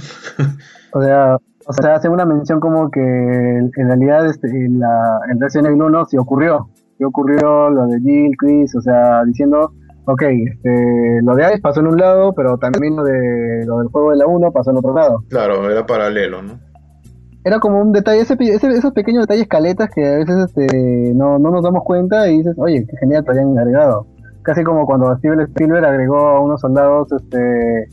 [0.93, 5.39] o sea, o sea, hace una mención como que en realidad este, en, la, en
[5.39, 9.73] Resident Evil 1 sí ocurrió, sí ocurrió lo de Jill, Chris, o sea, diciendo,
[10.05, 13.87] ok, este, lo de Alice pasó en un lado, pero también lo, de, lo del
[13.87, 15.23] juego de la 1 pasó en otro lado.
[15.29, 16.71] Claro, era paralelo, ¿no?
[17.43, 21.49] era como un detalle, ese, esos pequeños detalles caletas que a veces este, no, no
[21.49, 24.05] nos damos cuenta y dices, oye, qué genial te hayan agregado.
[24.43, 27.87] Casi como cuando Steven Spielberg agregó a unos soldados, este,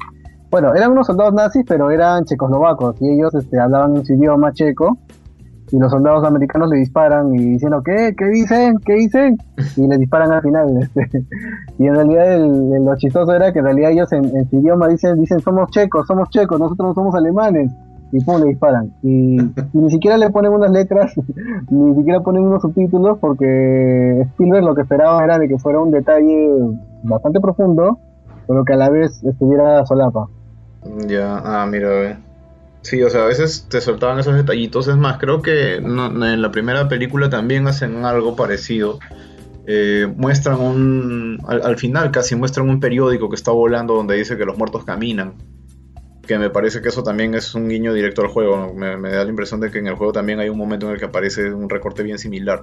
[0.50, 4.52] bueno, eran unos soldados nazis, pero eran checoslovacos y ellos este, hablaban en su idioma
[4.52, 4.98] checo
[5.70, 8.14] y los soldados americanos le disparan y diciendo, ¿qué?
[8.16, 8.78] ¿Qué dicen?
[8.84, 9.38] ¿Qué dicen?
[9.76, 10.68] Y le disparan al final.
[10.80, 11.24] Este.
[11.78, 15.20] Y en realidad el, lo chistoso era que en realidad ellos en, su idioma dicen,
[15.20, 17.70] dicen, somos checos, somos checos, nosotros no somos alemanes
[18.12, 18.92] y pum, le disparan.
[19.02, 19.38] Y,
[19.72, 21.12] ni siquiera le ponen unas letras,
[21.70, 25.90] ni siquiera ponen unos subtítulos, porque Spielberg lo que esperaba era de que fuera un
[25.90, 26.48] detalle
[27.02, 27.98] bastante profundo,
[28.46, 30.26] pero que a la vez estuviera solapa.
[31.06, 32.18] Ya, ah, mira,
[32.82, 34.88] Sí, o sea, a veces te soltaban esos detallitos.
[34.88, 38.98] Es más, creo que en la primera película también hacen algo parecido.
[39.70, 44.46] eh, muestran un, al, final casi muestran un periódico que está volando donde dice que
[44.46, 45.34] los muertos caminan,
[46.26, 49.28] que me parece que eso también es un guiño directo al juego, me, da la
[49.28, 51.68] impresión de que en el juego también hay un momento en el que aparece un
[51.68, 52.62] recorte bien similar.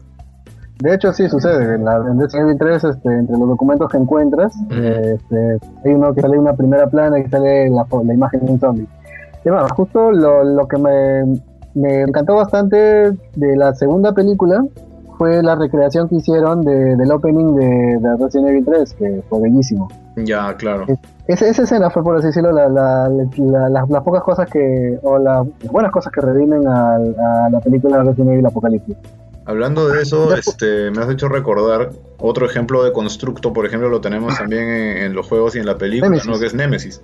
[0.80, 1.76] De hecho, sí sucede.
[1.76, 6.13] En, la, en Resident Evil 3, este, entre los documentos que encuentras, este, hay uno
[6.13, 8.88] que sale una primera plana y sale la, la imagen de un zombie.
[9.46, 11.39] Y bueno, justo lo, lo que me,
[11.76, 12.78] me, encantó bastante
[13.36, 14.66] de la segunda película
[15.20, 19.41] fue la recreación que hicieron de, del opening de, de, Resident Evil 3, que fue
[19.41, 19.88] bellísimo.
[20.18, 20.86] Ya, claro.
[21.28, 25.91] esa, escena fue, por así decirlo, la, la, las, pocas cosas que, o las buenas
[25.91, 28.98] cosas que redimen a, a la película Resident Evil Apocalipsis.
[29.46, 34.02] Hablando de eso, este, me has hecho recordar otro ejemplo de constructo, por ejemplo, lo
[34.02, 36.39] tenemos también en, los juegos y en la película, ¿no?
[36.39, 37.00] que es Nemesis.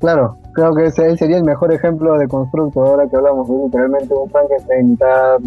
[0.00, 4.14] Claro, creo que ese sería el mejor ejemplo de constructo ahora que hablamos, de literalmente
[4.14, 5.38] un Frankenstein mitad,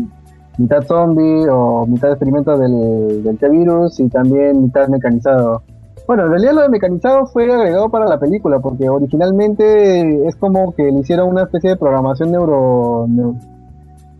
[0.58, 5.62] mitad zombie o mitad experimento del, del T-Virus y también mitad mecanizado.
[6.08, 10.74] Bueno, en realidad lo de mecanizado fue agregado para la película, porque originalmente es como
[10.74, 13.06] que le hicieron una especie de programación neuro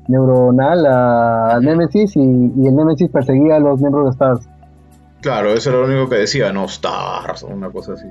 [0.10, 4.50] neuronal a, Nemesis y, el Nemesis perseguía a los miembros de Stars.
[5.22, 8.08] Claro, eso era lo único que decía, no Stars una cosa así.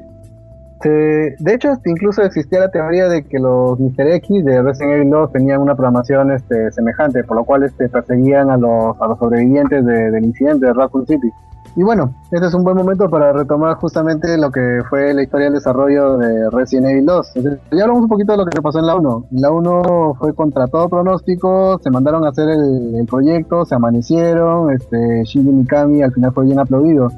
[0.85, 4.09] De hecho, incluso existía la teoría de que los Mr.
[4.15, 8.51] X de Resident Evil 2 tenían una programación este, semejante, por lo cual este, perseguían
[8.51, 11.33] a los, a los sobrevivientes del incidente de Raccoon City.
[11.79, 15.47] Y bueno, este es un buen momento para retomar justamente lo que fue la historia
[15.47, 17.33] del desarrollo de Resident Evil 2.
[17.35, 19.27] ya hablamos un poquito de lo que pasó en la 1.
[19.33, 25.23] La 1 fue contra todo pronóstico, se mandaron a hacer el, proyecto, se amanecieron, este,
[25.25, 27.11] Shinji Mikami al final fue bien aplaudido.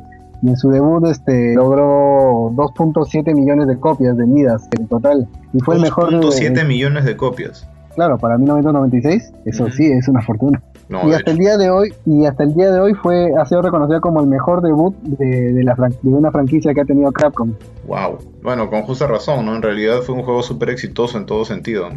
[0.42, 5.26] Y en su debut este, logró 2.7 millones de copias vendidas en total.
[5.52, 6.12] Y fue el mejor...
[6.12, 7.68] 2.7 millones de copias.
[7.94, 12.24] Claro, para 1996, eso sí, es una fortuna y hasta el día de hoy y
[12.24, 15.74] hasta el día de hoy fue ha sido reconocido como el mejor debut de, la
[15.74, 17.52] de una franquicia que ha tenido Capcom.
[17.86, 18.18] Wow.
[18.42, 19.54] Bueno, con justa razón, ¿no?
[19.54, 21.90] En realidad fue un juego súper exitoso en todo sentido.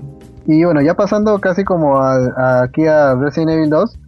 [0.46, 4.00] Y bueno, ya pasando casi como aquí a Resident Evil 2,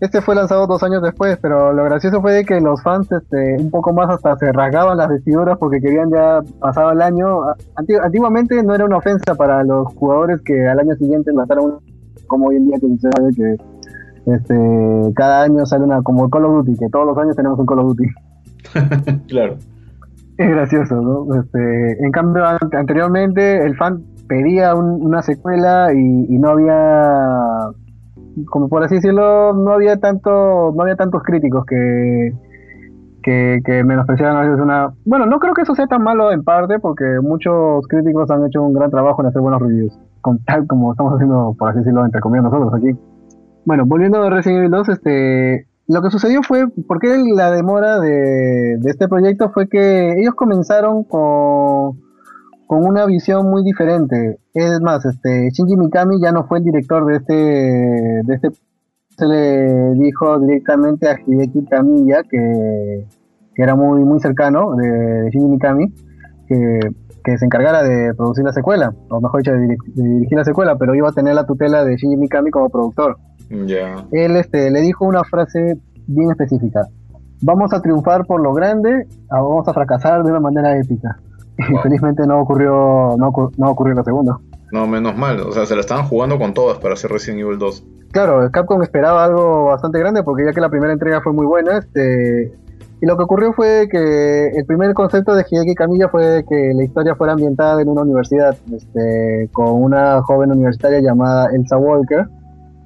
[0.00, 3.70] este fue lanzado dos años después, pero lo gracioso fue que los fans este, un
[3.70, 7.42] poco más hasta se rasgaban las vestiduras porque querían ya pasado el año.
[8.02, 11.78] Antiguamente no era una ofensa para los jugadores que al año siguiente lanzaron
[12.26, 13.56] como hoy en día que se sabe que
[14.32, 17.66] este, cada año sale una, como Call of Duty, que todos los años tenemos un
[17.66, 18.08] Call of Duty.
[19.28, 19.56] claro.
[20.36, 21.40] Es gracioso, ¿no?
[21.40, 27.70] Este, en cambio, anteriormente el fan pedía una secuela y, no había,
[28.46, 32.32] como por así decirlo, no había tanto, no había tantos críticos que,
[33.22, 34.92] que, que menospreciaban a veces una...
[35.04, 38.62] Bueno, no creo que eso sea tan malo en parte, porque muchos críticos han hecho
[38.62, 42.04] un gran trabajo en hacer buenos reviews, con tal como estamos haciendo, por así decirlo,
[42.04, 42.96] entre comillas nosotros aquí.
[43.64, 47.98] Bueno, volviendo a Resident Evil 2, este, lo que sucedió fue, ¿por qué la demora
[47.98, 49.50] de, este proyecto?
[49.50, 51.98] Fue que ellos comenzaron con,
[52.68, 54.38] con una visión muy diferente.
[54.52, 58.50] Es más, este, Shinji Mikami ya no fue el director de este, de este
[59.16, 63.06] se le dijo directamente a Hideki Kamiya, que,
[63.56, 65.92] era muy, muy cercano de, Shinji Mikami,
[66.46, 70.94] que, se encargara de producir la secuela, o mejor dicho, de, dirigir la secuela, pero
[70.94, 73.16] iba a tener la tutela de Shinji Mikami como productor.
[73.48, 76.86] Él este, le dijo una frase bien específica.
[77.40, 81.18] Vamos a triunfar por lo grande, vamos a fracasar de una manera épica.
[81.58, 84.38] Y felizmente no ocurrió, no, no ocurrió la segunda.
[84.70, 85.40] No, menos mal.
[85.40, 87.84] O sea, se la estaban jugando con todas para hacer Resident Evil 2.
[88.12, 91.78] Claro, Capcom esperaba algo bastante grande porque ya que la primera entrega fue muy buena,
[91.78, 92.52] este,
[93.00, 96.84] y lo que ocurrió fue que el primer concepto de Hideki Camilla fue que la
[96.84, 102.26] historia fuera ambientada en una universidad, este, con una joven universitaria llamada Elsa Walker,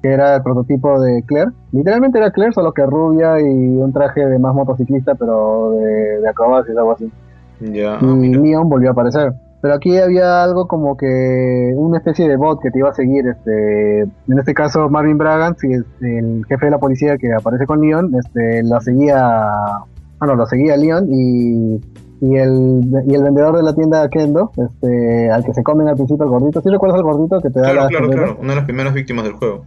[0.03, 1.51] que era el prototipo de Claire.
[1.71, 6.29] Literalmente era Claire, solo que rubia y un traje de más motociclista, pero de, de
[6.29, 7.11] acrobacias, algo así.
[7.59, 7.99] Ya.
[8.01, 9.33] y Leon volvió a aparecer.
[9.61, 13.25] Pero aquí había algo como que una especie de bot que te iba a seguir.
[13.27, 15.55] Este, en este caso, Marvin Bragan,
[16.01, 19.51] el jefe de la policía que aparece con Leon, este, lo seguía.
[20.19, 21.81] Bueno, lo seguía Leon y
[22.23, 25.95] y el, y el vendedor de la tienda Kendo, este, al que se comen al
[25.95, 26.61] principio el gordito.
[26.61, 29.25] ¿Sí recuerdas al gordito que te da la Claro, claro, una de las primeras víctimas
[29.25, 29.65] del juego.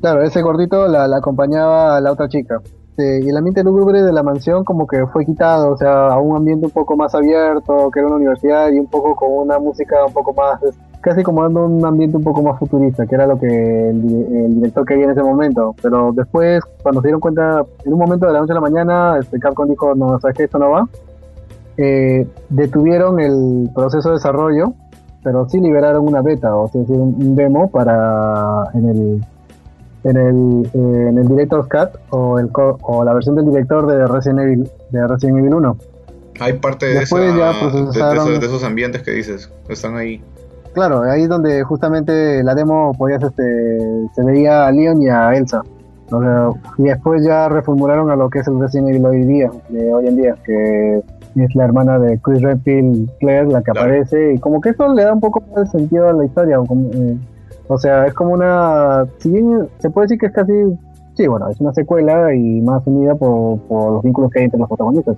[0.00, 2.60] Claro, ese gordito la, acompañaba a la otra chica.
[2.98, 6.36] Y el ambiente lúgubre de la mansión como que fue quitado, o sea, a un
[6.36, 9.96] ambiente un poco más abierto, que era una universidad y un poco con una música
[10.06, 10.60] un poco más,
[11.00, 14.86] casi como dando un ambiente un poco más futurista, que era lo que el, director
[14.86, 15.74] quería en ese momento.
[15.82, 19.18] Pero después, cuando se dieron cuenta, en un momento de la noche a la mañana,
[19.20, 20.88] este Capcom dijo, no, sabes que esto no va.
[21.76, 24.72] Eh, detuvieron el proceso de desarrollo,
[25.22, 29.24] pero sí liberaron una beta, o sea, un demo para en el
[30.04, 34.06] en el, eh, en el Director's Cut o, el, o la versión del director de
[34.06, 35.76] Resident Evil, de Resident Evil 1.
[36.40, 40.22] Hay parte de, esa, de, esos ambientes que dices, están ahí.
[40.74, 43.80] Claro, ahí es donde justamente la demo podías, este,
[44.14, 45.62] se veía a Leon y a Elsa.
[46.76, 50.08] y después ya reformularon a lo que es el Resident Evil hoy día, de hoy
[50.08, 51.02] en día, que
[51.36, 55.04] es la hermana de Chris Redfield, Claire, la que aparece, y como que eso le
[55.04, 56.58] da un poco más de sentido a la historia.
[56.58, 57.16] Eh,
[57.68, 59.06] o sea, es como una.
[59.18, 60.52] Si bien se puede decir que es casi.
[61.14, 64.60] Sí, bueno, es una secuela y más unida por, por los vínculos que hay entre
[64.60, 65.16] los protagonistas.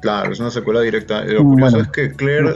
[0.00, 1.24] Claro, es una secuela directa.
[1.24, 2.54] Lo mm, curioso es que Claire,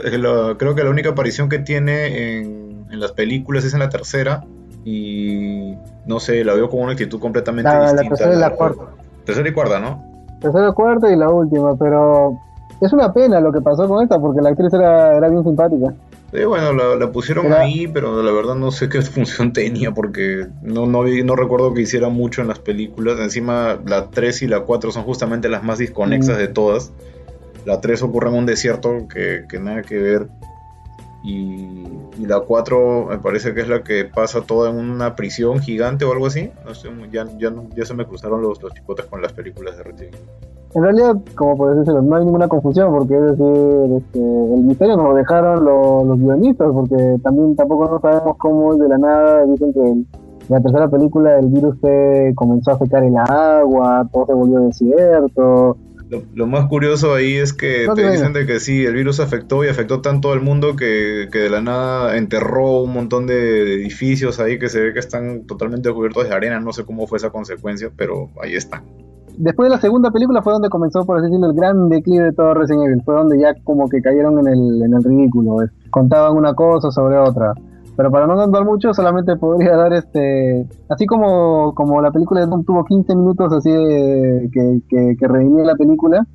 [0.57, 4.45] creo que la única aparición que tiene en, las películas es en la tercera.
[4.85, 5.75] Y
[6.05, 8.03] no sé, la veo con una actitud completamente distinta.
[8.03, 8.83] La tercera y la cuarta.
[9.25, 10.03] Tercera y cuarta, ¿no?
[10.39, 12.37] Tercera y cuarta y la última, pero
[12.85, 15.93] es una pena lo que pasó con esta porque la actriz era, era bien simpática.
[16.33, 20.87] Sí, bueno, la, pusieron ahí, pero la verdad no sé qué función tenía porque no,
[20.87, 23.19] no, no recuerdo que hiciera mucho en las películas.
[23.19, 26.39] Encima la 3 y la 4 son justamente las más disconexas mm.
[26.39, 26.91] de todas.
[27.65, 30.27] La 3 ocurre en un desierto que, nada que ver.
[31.23, 31.83] Y,
[32.19, 36.11] la 4 me parece que es la que pasa toda en una prisión gigante o
[36.11, 36.49] algo así.
[36.65, 39.83] No sé, ya, ya, ya se me cruzaron los, los chipotes con las películas de
[39.83, 40.17] Resident
[40.75, 44.97] En realidad, como por decirlo, no hay ninguna confusión porque es decir, este, el misterio
[44.97, 49.73] nos lo dejaron los, guionistas porque también tampoco no sabemos cómo de la nada dicen
[49.73, 50.07] que en
[50.49, 54.59] la tercera película el virus se comenzó a afectar en la agua, todo se volvió
[54.61, 55.77] desierto
[56.33, 59.67] lo, más curioso ahí es que te dicen de que sí, el virus afectó y
[59.67, 64.69] afectó tanto al mundo que, de la nada enterró un montón de edificios ahí que
[64.69, 66.59] se ve que están totalmente cubiertos de arena.
[66.59, 68.83] No sé cómo fue esa consecuencia, pero ahí está.
[69.37, 72.33] Después de la segunda película fue donde comenzó, por así decirlo, el gran declive de
[72.33, 73.01] todo Resident Evil.
[73.03, 75.57] Fue donde ya como que cayeron en el, en el ridículo.
[75.89, 77.53] Contaban una cosa sobre otra.
[77.95, 80.67] Pero para no andar mucho, solamente podría dar este.
[80.89, 85.27] Así como, como la película de Doom tuvo 15 minutos así de, que, que, que
[85.27, 86.25] la película,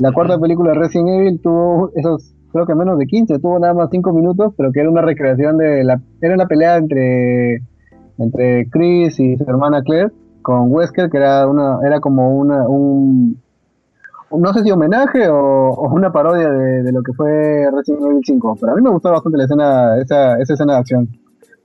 [0.00, 3.74] la cuarta película de Resident Evil tuvo esos, creo que menos de 15, tuvo nada
[3.74, 6.00] más 5 minutos, pero que era una recreación de la.
[6.20, 7.62] Era una pelea entre,
[8.18, 10.10] entre Chris y su hermana Claire
[10.44, 13.40] con Wesker, que era, una, era como una, un,
[14.30, 18.72] no sé si homenaje o, una parodia de, lo que fue Resident Evil 5, pero
[18.72, 21.08] a mí me gustó bastante la escena, esa, esa escena de acción.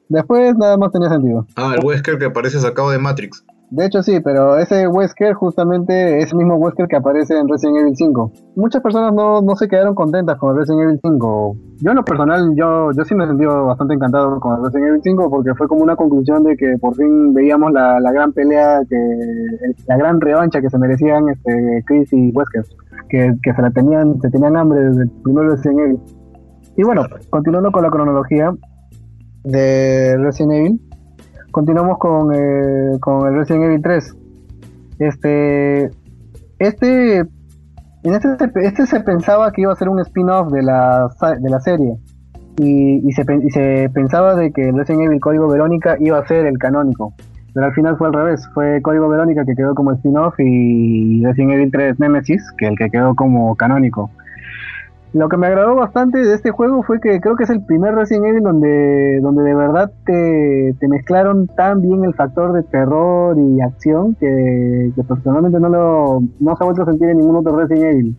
[0.07, 1.45] Después nada más tenía sentido.
[1.57, 3.43] Ah, el Wesker que aparece sacado de Matrix.
[3.71, 7.95] De hecho sí, pero ese Wesker justamente es mismo Wesker que aparece en Resident Evil
[7.95, 8.31] 5.
[8.55, 11.55] Muchas personas no, no se quedaron contentas con Resident Evil 5.
[11.77, 15.29] Yo en lo personal, yo, yo sí me sentido bastante encantado con Resident Evil 5
[15.29, 18.95] porque fue como una conclusión de que por fin veíamos la, la gran pelea, que
[19.85, 22.63] la gran revancha que se merecían este, Chris y Wesker,
[23.07, 25.99] que, que se la tenían, se tenían hambre desde el primer Resident Evil.
[26.75, 28.51] Y bueno, continuando con la cronología
[29.43, 30.88] de Resident Evil,
[31.51, 34.15] continuamos con, eh, con el Resident Evil 3.
[34.99, 35.91] Este,
[36.59, 41.49] este, en este, este se pensaba que iba a ser un spin-off de la, de
[41.49, 41.97] la serie.
[42.57, 46.57] Y, y, se, pensaba de que el Resident Evil Código Verónica iba a ser el
[46.57, 47.13] canónico.
[47.53, 48.47] Pero al final fue al revés.
[48.53, 52.89] Fue Código Verónica que quedó como spin-off y Resident Evil 3 Nemesis, que el que
[52.89, 54.11] quedó como canónico.
[55.11, 57.95] Lo que me agradó bastante de este juego fue que creo que es el primer
[57.95, 63.59] Resident Evil donde, donde de verdad te, mezclaron tan bien el factor de terror y
[63.59, 67.85] acción que, personalmente no lo no se ha vuelto a sentir en ningún otro Resident
[67.85, 68.15] Evil.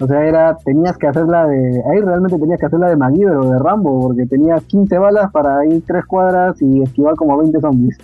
[0.00, 3.50] O sea, era, tenías que hacerla de, ahí realmente tenías que hacerla de MacGyver o
[3.50, 7.98] de Rambo, porque tenías 15 balas para ir tres cuadras y esquivar como 20 zombies.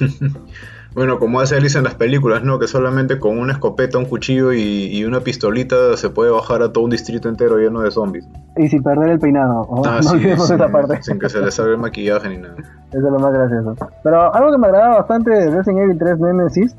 [0.96, 2.58] Bueno, como hace Alice en las películas, ¿no?
[2.58, 6.84] Que solamente con una escopeta, un cuchillo y, una pistolita se puede bajar a todo
[6.84, 8.26] un distrito entero lleno de zombies.
[8.56, 9.68] Y sin perder el peinado.
[9.84, 11.02] Ah, no olvidemos esa parte.
[11.02, 12.54] Sin que se le salga el maquillaje ni nada.
[12.92, 13.76] Eso es lo más gracioso.
[14.02, 16.74] Pero algo que me agradaba bastante de Resident Evil 3 Nemesis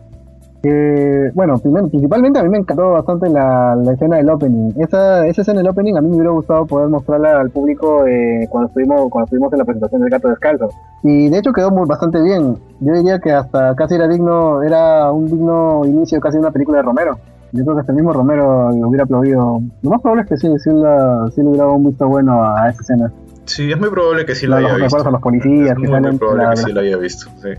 [1.33, 4.71] bueno, primero, principalmente a mí me encantó bastante la, escena del opening.
[4.77, 8.47] Esa, esa escena del opening a mí me hubiera gustado poder mostrarla al público eh,
[8.49, 10.69] cuando estuvimos cuando estuvimos en la presentación del gato descalzo.
[11.03, 12.57] Y de hecho quedó muy, bastante bien.
[12.79, 16.77] Yo diría que hasta casi era digno, era un digno inicio casi de una película
[16.77, 17.17] de Romero.
[17.53, 19.61] Yo creo que hasta el mismo Romero lo hubiera aplaudido.
[19.81, 22.43] Lo más probable es que sí, sí, la, sí le hubiera dado un visto bueno
[22.43, 23.11] a, esa escena.
[23.45, 25.07] Sí, es muy probable que sí la, haya visto.
[25.07, 27.49] A los policías, es muy, probable que sí la haya visto, sí.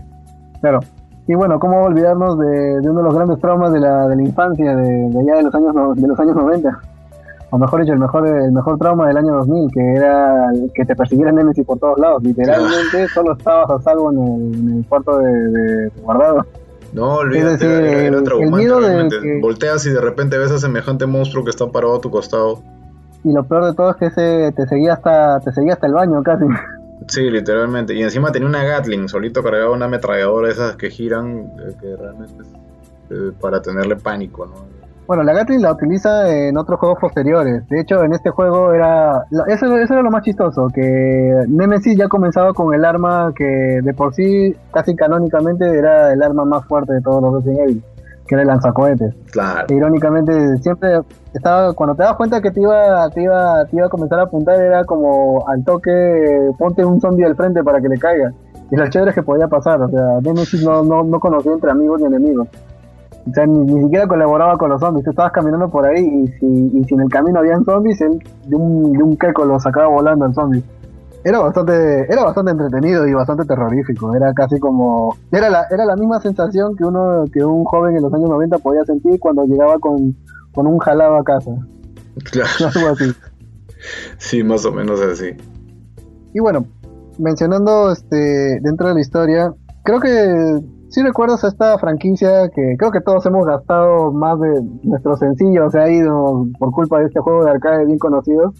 [0.61, 0.81] Claro,
[1.29, 4.75] y bueno, ¿cómo olvidarnos de, uno de los grandes traumas de la, de la infancia,
[4.75, 6.79] de, allá de los años de los años 90?
[7.51, 10.95] O mejor dicho, el mejor, el mejor trauma del año 2000, que era que te
[10.95, 12.23] persiguieran Nemesis por todos lados.
[12.23, 16.43] Literalmente solo estabas a salvo en el, cuarto de, guardado.
[16.93, 21.97] No, olvídate, era, traumante Volteas y de repente ves a semejante monstruo que está parado
[21.97, 22.63] a tu costado.
[23.23, 25.93] Y lo peor de todo es que ese te seguía hasta te seguía hasta el
[25.93, 26.45] baño casi.
[27.07, 27.93] Sí, literalmente.
[27.93, 32.43] Y encima tenía una Gatling, solito cargaba una ametralladora esas que giran, eh, que realmente
[32.43, 32.47] es
[33.11, 34.79] eh, para tenerle pánico, ¿no?
[35.07, 37.67] Bueno, la Gatling la utiliza en otros juegos posteriores.
[37.67, 39.25] De hecho, en este juego era.
[39.47, 43.93] Eso, eso era lo más chistoso, que Nemesis ya comenzaba con el arma que de
[43.95, 47.83] por sí, casi canónicamente, era el arma más fuerte de todos los Resident Evil,
[48.29, 49.15] que era el lanzacohetes.
[49.31, 49.65] Claro.
[49.67, 50.99] E irónicamente, siempre
[51.33, 51.73] estaba.
[51.73, 54.61] Cuando te das cuenta que te iba, te iba, te iba a comenzar a apuntar,
[54.61, 58.31] era como al toque, ponte un zombie al frente para que le caiga.
[58.69, 61.71] Y lo chévere es que podía pasar, o sea, Nemesis no, no, no conocía entre
[61.71, 62.47] amigos ni enemigos.
[63.27, 65.05] O sea, ni, siquiera colaboraba con los zombies.
[65.05, 68.19] Tú estabas caminando por ahí y si, y si en el camino habían zombies, él
[68.45, 70.63] de un, de un queco lo sacaba volando el zombie.
[71.23, 74.15] Era bastante, era bastante entretenido y bastante terrorífico.
[74.15, 75.17] Era casi como.
[75.31, 78.57] Era la, era la misma sensación que uno, que un joven en los años 90
[78.59, 80.15] podía sentir cuando llegaba con,
[80.53, 81.51] con un jalado a casa.
[82.31, 82.91] Claro.
[82.91, 83.11] así.
[84.17, 85.29] Sí, más o menos así.
[86.33, 86.65] Y bueno,
[87.17, 89.53] mencionando este dentro de la historia,
[89.83, 90.59] creo que
[90.89, 95.69] si recuerdas a esta franquicia que creo que todos hemos gastado más de nuestro sencillo,
[95.69, 98.53] se ha ido por culpa de este juego de arcade bien conocido.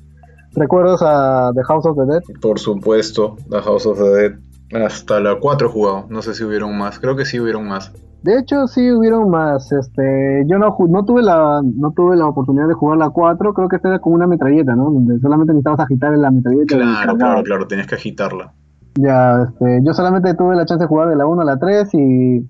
[0.55, 2.21] ¿Recuerdas a The House of the Dead?
[2.41, 4.39] Por supuesto, The House of the Dead.
[4.71, 7.91] Hasta la 4 he jugado, no sé si hubieron más, creo que sí hubieron más.
[8.21, 9.71] De hecho, sí hubieron más.
[9.71, 13.67] Este, yo no, no tuve la no tuve la oportunidad de jugar la 4, creo
[13.69, 14.91] que esta era como una metralleta, ¿no?
[14.91, 16.75] Donde solamente necesitabas agitar en la metralleta.
[16.75, 18.53] Claro, claro, claro, tenías que agitarla.
[18.95, 21.93] Ya, este, yo solamente tuve la chance de jugar de la 1 a la 3
[21.93, 22.47] y,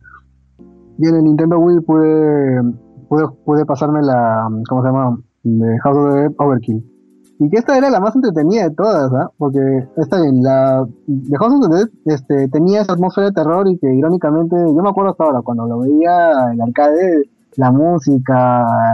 [0.97, 2.61] y en el Nintendo Wii pude,
[3.07, 5.19] pude, pude pasarme la, ¿cómo se llama?
[5.43, 6.83] De House of the Dead Overkill.
[7.41, 9.31] Y que esta era la más entretenida de todas, ¿ah?
[9.37, 9.59] Porque
[9.95, 13.77] está bien, la de House of the Dead este, tenía esa atmósfera de terror y
[13.77, 18.35] que irónicamente, yo me acuerdo hasta ahora, cuando lo veía en el arcade, la música,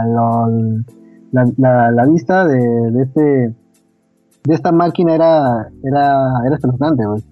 [0.06, 2.58] la, la, la, vista de,
[2.92, 7.24] de, este de esta máquina era era era espeluznante, güey.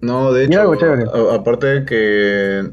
[0.00, 0.72] No, de hecho,
[1.34, 2.70] aparte de que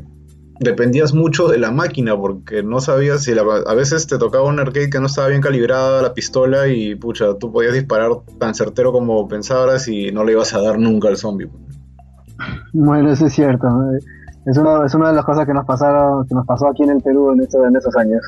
[0.60, 4.90] dependías mucho de la máquina porque no sabías si a veces te tocaba un arcade
[4.90, 9.28] que no estaba bien calibrada la pistola y pucha, tú podías disparar tan certero como
[9.28, 11.50] pensabas y no le ibas a dar nunca al zombie.
[12.74, 13.68] Bueno, eso es cierto.
[14.46, 16.92] Es una, es una de las cosas que nos pasaron, que nos pasó aquí en
[16.92, 18.22] el Perú en, en esos años.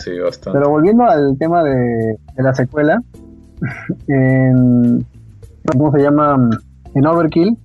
[0.00, 0.58] Sí, bastante.
[0.58, 3.00] Pero volviendo al tema de, de la secuela,
[4.08, 5.06] en,
[5.70, 6.50] ¿cómo se llama?
[6.94, 7.56] En Overkill,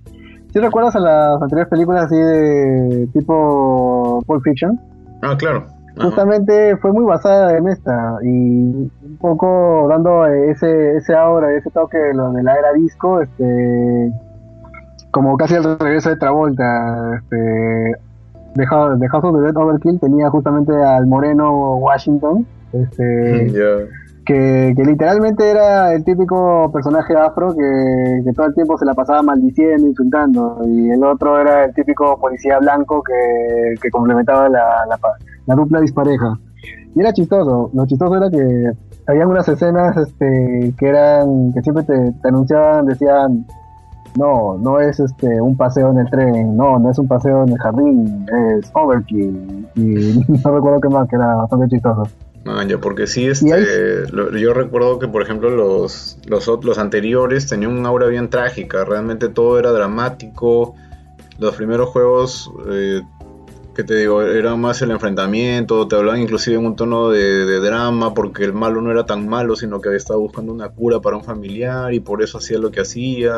[0.57, 4.79] ¿Sí recuerdas a las anteriores películas así de tipo Pulp Fiction?
[5.21, 5.67] Ah, claro.
[6.01, 11.99] Justamente fue muy basada en esta y un poco dando ese ese aura, ese toque
[11.99, 14.11] de, lo de la era disco, este
[15.11, 17.35] como casi el regreso de Travolta, este
[18.55, 23.51] de House, de House of the Dead Overkill tenía justamente al moreno Washington, este
[24.27, 29.87] que, literalmente era el típico personaje afro que, todo el tiempo se la pasaba maldiciendo,
[29.87, 34.85] insultando, y el otro era el típico policía blanco que, complementaba la,
[35.45, 36.37] la, dupla dispareja.
[36.93, 38.71] Y era chistoso, lo chistoso era que
[39.07, 43.45] había unas escenas este, que eran, que siempre te, te anunciaban, decían,
[44.17, 47.49] no, no es este un paseo en el tren, no, no es un paseo en
[47.49, 48.25] el jardín,
[48.57, 49.67] es overkill.
[49.75, 52.03] Y no recuerdo qué más, que era bastante chistoso.
[52.67, 57.85] Ya, porque sí, este, yo recuerdo que, por ejemplo, los, los, los anteriores tenían un
[57.85, 60.75] aura bien trágica, realmente todo era dramático.
[61.39, 63.01] Los primeros juegos, eh,
[63.75, 68.13] que te digo, era más el enfrentamiento, te hablaban inclusive en un tono de, drama,
[68.13, 71.23] porque el malo no era tan malo, sino que estaba buscando una cura para un
[71.23, 73.33] familiar y por eso hacía lo que hacía.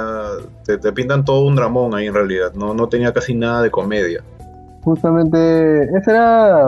[0.66, 3.72] Te, te pintan todo un dramón ahí en realidad, no, no tenía casi nada de
[3.72, 4.24] comedia.
[4.84, 6.68] Justamente, ese era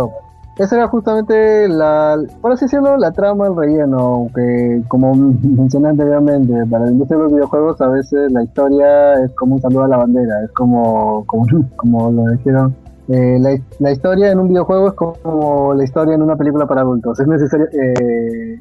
[0.57, 6.53] esa era justamente la, por así decirlo, la trama del relleno, que como mencioné anteriormente,
[6.69, 9.87] para el industria de los videojuegos a veces la historia es como un saludo a
[9.87, 11.45] la bandera, es como, como,
[11.77, 12.75] como lo dijeron,
[13.07, 16.81] eh, la, la, historia en un videojuego es como la historia en una película para
[16.81, 18.59] adultos, es necesario, eh,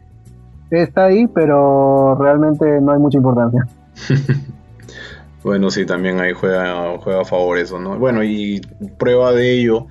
[0.70, 3.66] está ahí, pero realmente no hay mucha importancia.
[5.44, 7.98] bueno, sí, también ahí juega, juega a favor eso, ¿no?
[7.98, 8.60] Bueno, y
[8.96, 9.86] prueba de ello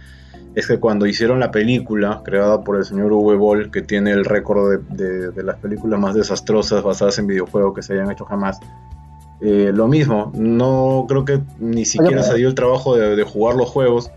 [0.60, 4.26] es que cuando hicieron la película, creada por el señor Uwe Boll, que tiene el
[4.26, 8.60] récord de, las películas más desastrosas basadas en videojuegos que se hayan hecho jamás,
[9.42, 13.70] eh, lo mismo, no creo que ni siquiera se dio el trabajo de, jugar los
[13.70, 14.12] juegos,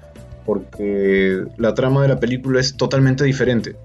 [0.45, 3.77] porque la trama de la película es totalmente diferente.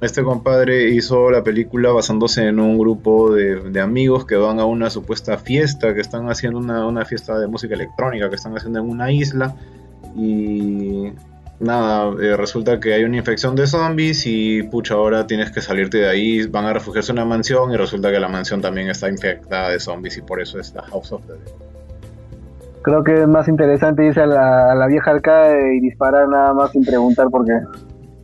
[0.00, 4.88] Este compadre hizo la película basándose en un grupo de, amigos que van a una
[4.88, 8.88] supuesta fiesta, que están haciendo una, una fiesta de música electrónica, que están haciendo en
[8.88, 9.54] una isla,
[10.16, 11.12] y
[11.60, 15.98] nada, eh, resulta que hay una infección de zombies y pucha, ahora tienes que salirte
[15.98, 19.08] de ahí, van a refugiarse en una mansión y resulta que la mansión también está
[19.08, 21.52] infectada de zombies y por eso es la House of the Dead.
[22.82, 26.54] creo que es más interesante irse a la, a la vieja arcade y disparar nada
[26.54, 27.58] más sin preguntar por qué.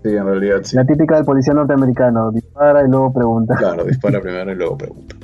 [0.02, 0.76] Sí, en realidad sí.
[0.76, 3.56] La típica del policía norteamericano, dispara y luego pregunta.
[3.56, 5.15] Claro, dispara primero y luego pregunta.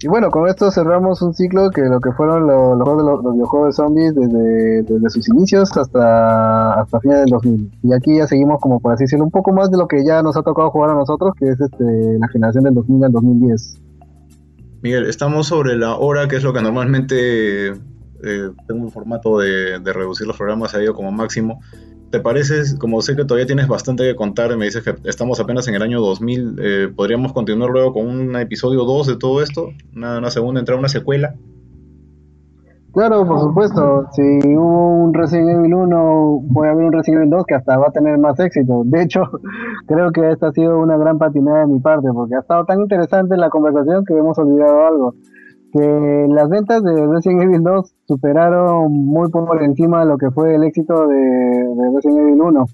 [0.00, 3.68] Y bueno, con esto cerramos un ciclo que lo que fueron los, los, los, videojuegos
[3.68, 7.70] de zombies desde, desde, sus inicios hasta, hasta fines del 2000.
[7.82, 10.22] Y aquí ya seguimos como por así decirlo un poco más de lo que ya
[10.22, 13.80] nos ha tocado jugar a nosotros, que es este, la generación del 2000 al 2010.
[14.82, 19.80] Miguel, estamos sobre la hora, que es lo que normalmente eh, tengo un formato de,
[19.84, 21.60] reducir los programas a ello como máximo.
[22.10, 25.68] ¿Te parece, como sé que todavía tienes bastante que contar, me dices que estamos apenas
[25.68, 29.68] en el año 2000, eh, ¿podríamos continuar luego con un episodio 2 de todo esto?
[29.94, 31.34] Una, una segunda, entrar una secuela.
[32.92, 34.08] Claro, por supuesto.
[34.12, 37.88] Si hubo un Resident Evil 1, puede haber un Resident Evil 2 que hasta va
[37.88, 38.82] a tener más éxito.
[38.86, 39.22] De hecho,
[39.86, 42.80] creo que esta ha sido una gran patinada de mi parte, porque ha estado tan
[42.80, 45.14] interesante la conversación que hemos olvidado algo
[45.78, 50.56] que las ventas de Resident Evil 2 superaron muy por encima de lo que fue
[50.56, 52.66] el éxito de, de Resident Evil 1,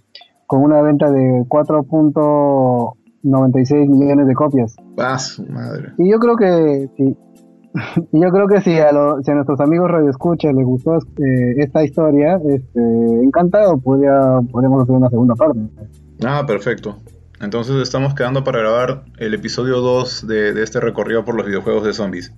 [0.46, 4.76] con una venta de 4.96 millones de copias.
[4.98, 5.92] ¡Ah, su madre!
[5.98, 7.16] Y yo creo que sí.
[8.12, 10.96] Y yo creo que si a, lo, si a nuestros amigos Radio Escucha les gustó
[10.96, 12.80] eh, esta historia, este,
[13.22, 15.60] encantado, podría, podríamos hacer una segunda parte.
[16.24, 16.96] Ah, perfecto.
[17.40, 21.84] Entonces estamos quedando para grabar el episodio 2 de, de este recorrido por los videojuegos
[21.84, 22.32] de zombies.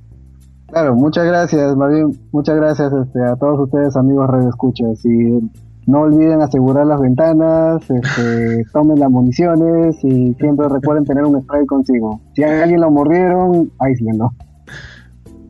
[0.69, 5.41] Claro, muchas gracias, más bien, muchas gracias este, a todos ustedes amigos Radio Escuchas y
[5.87, 11.65] no olviden asegurar las ventanas, este, tomen las municiones y siempre recuerden tener un spray
[11.67, 12.21] consigo.
[12.35, 14.33] Si a alguien lo mordieron, aíslenlo.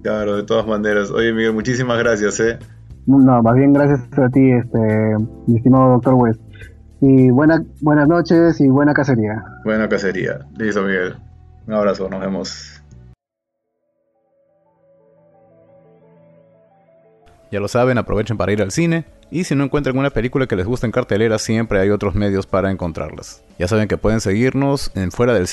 [0.03, 1.11] Claro, de todas maneras.
[1.11, 2.59] Oye Miguel, muchísimas gracias, ¿eh?
[3.07, 6.41] No, más bien gracias a ti, este, mi estimado doctor West.
[7.01, 9.43] Y buena, buenas noches y buena cacería.
[9.65, 10.41] Buena cacería.
[10.59, 11.15] Listo, Miguel.
[11.67, 12.76] Un abrazo, nos vemos.
[17.51, 19.05] Ya lo saben, aprovechen para ir al cine.
[19.31, 22.47] Y si no encuentran una película que les guste en cartelera, siempre hay otros medios
[22.47, 23.43] para encontrarlas.
[23.59, 25.47] Ya saben que pueden seguirnos en fuera del.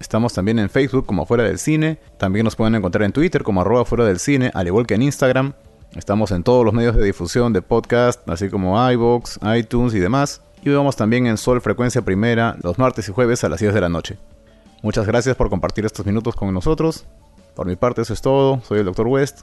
[0.00, 1.98] Estamos también en Facebook como Fuera del Cine.
[2.18, 5.02] También nos pueden encontrar en Twitter como arroba fuera del cine, al igual que en
[5.02, 5.52] Instagram.
[5.96, 10.40] Estamos en todos los medios de difusión de podcast, así como iVoox, iTunes y demás.
[10.62, 13.80] Y vamos también en Sol Frecuencia Primera los martes y jueves a las 10 de
[13.80, 14.16] la noche.
[14.82, 17.04] Muchas gracias por compartir estos minutos con nosotros.
[17.54, 18.62] Por mi parte eso es todo.
[18.62, 19.06] Soy el Dr.
[19.06, 19.42] West.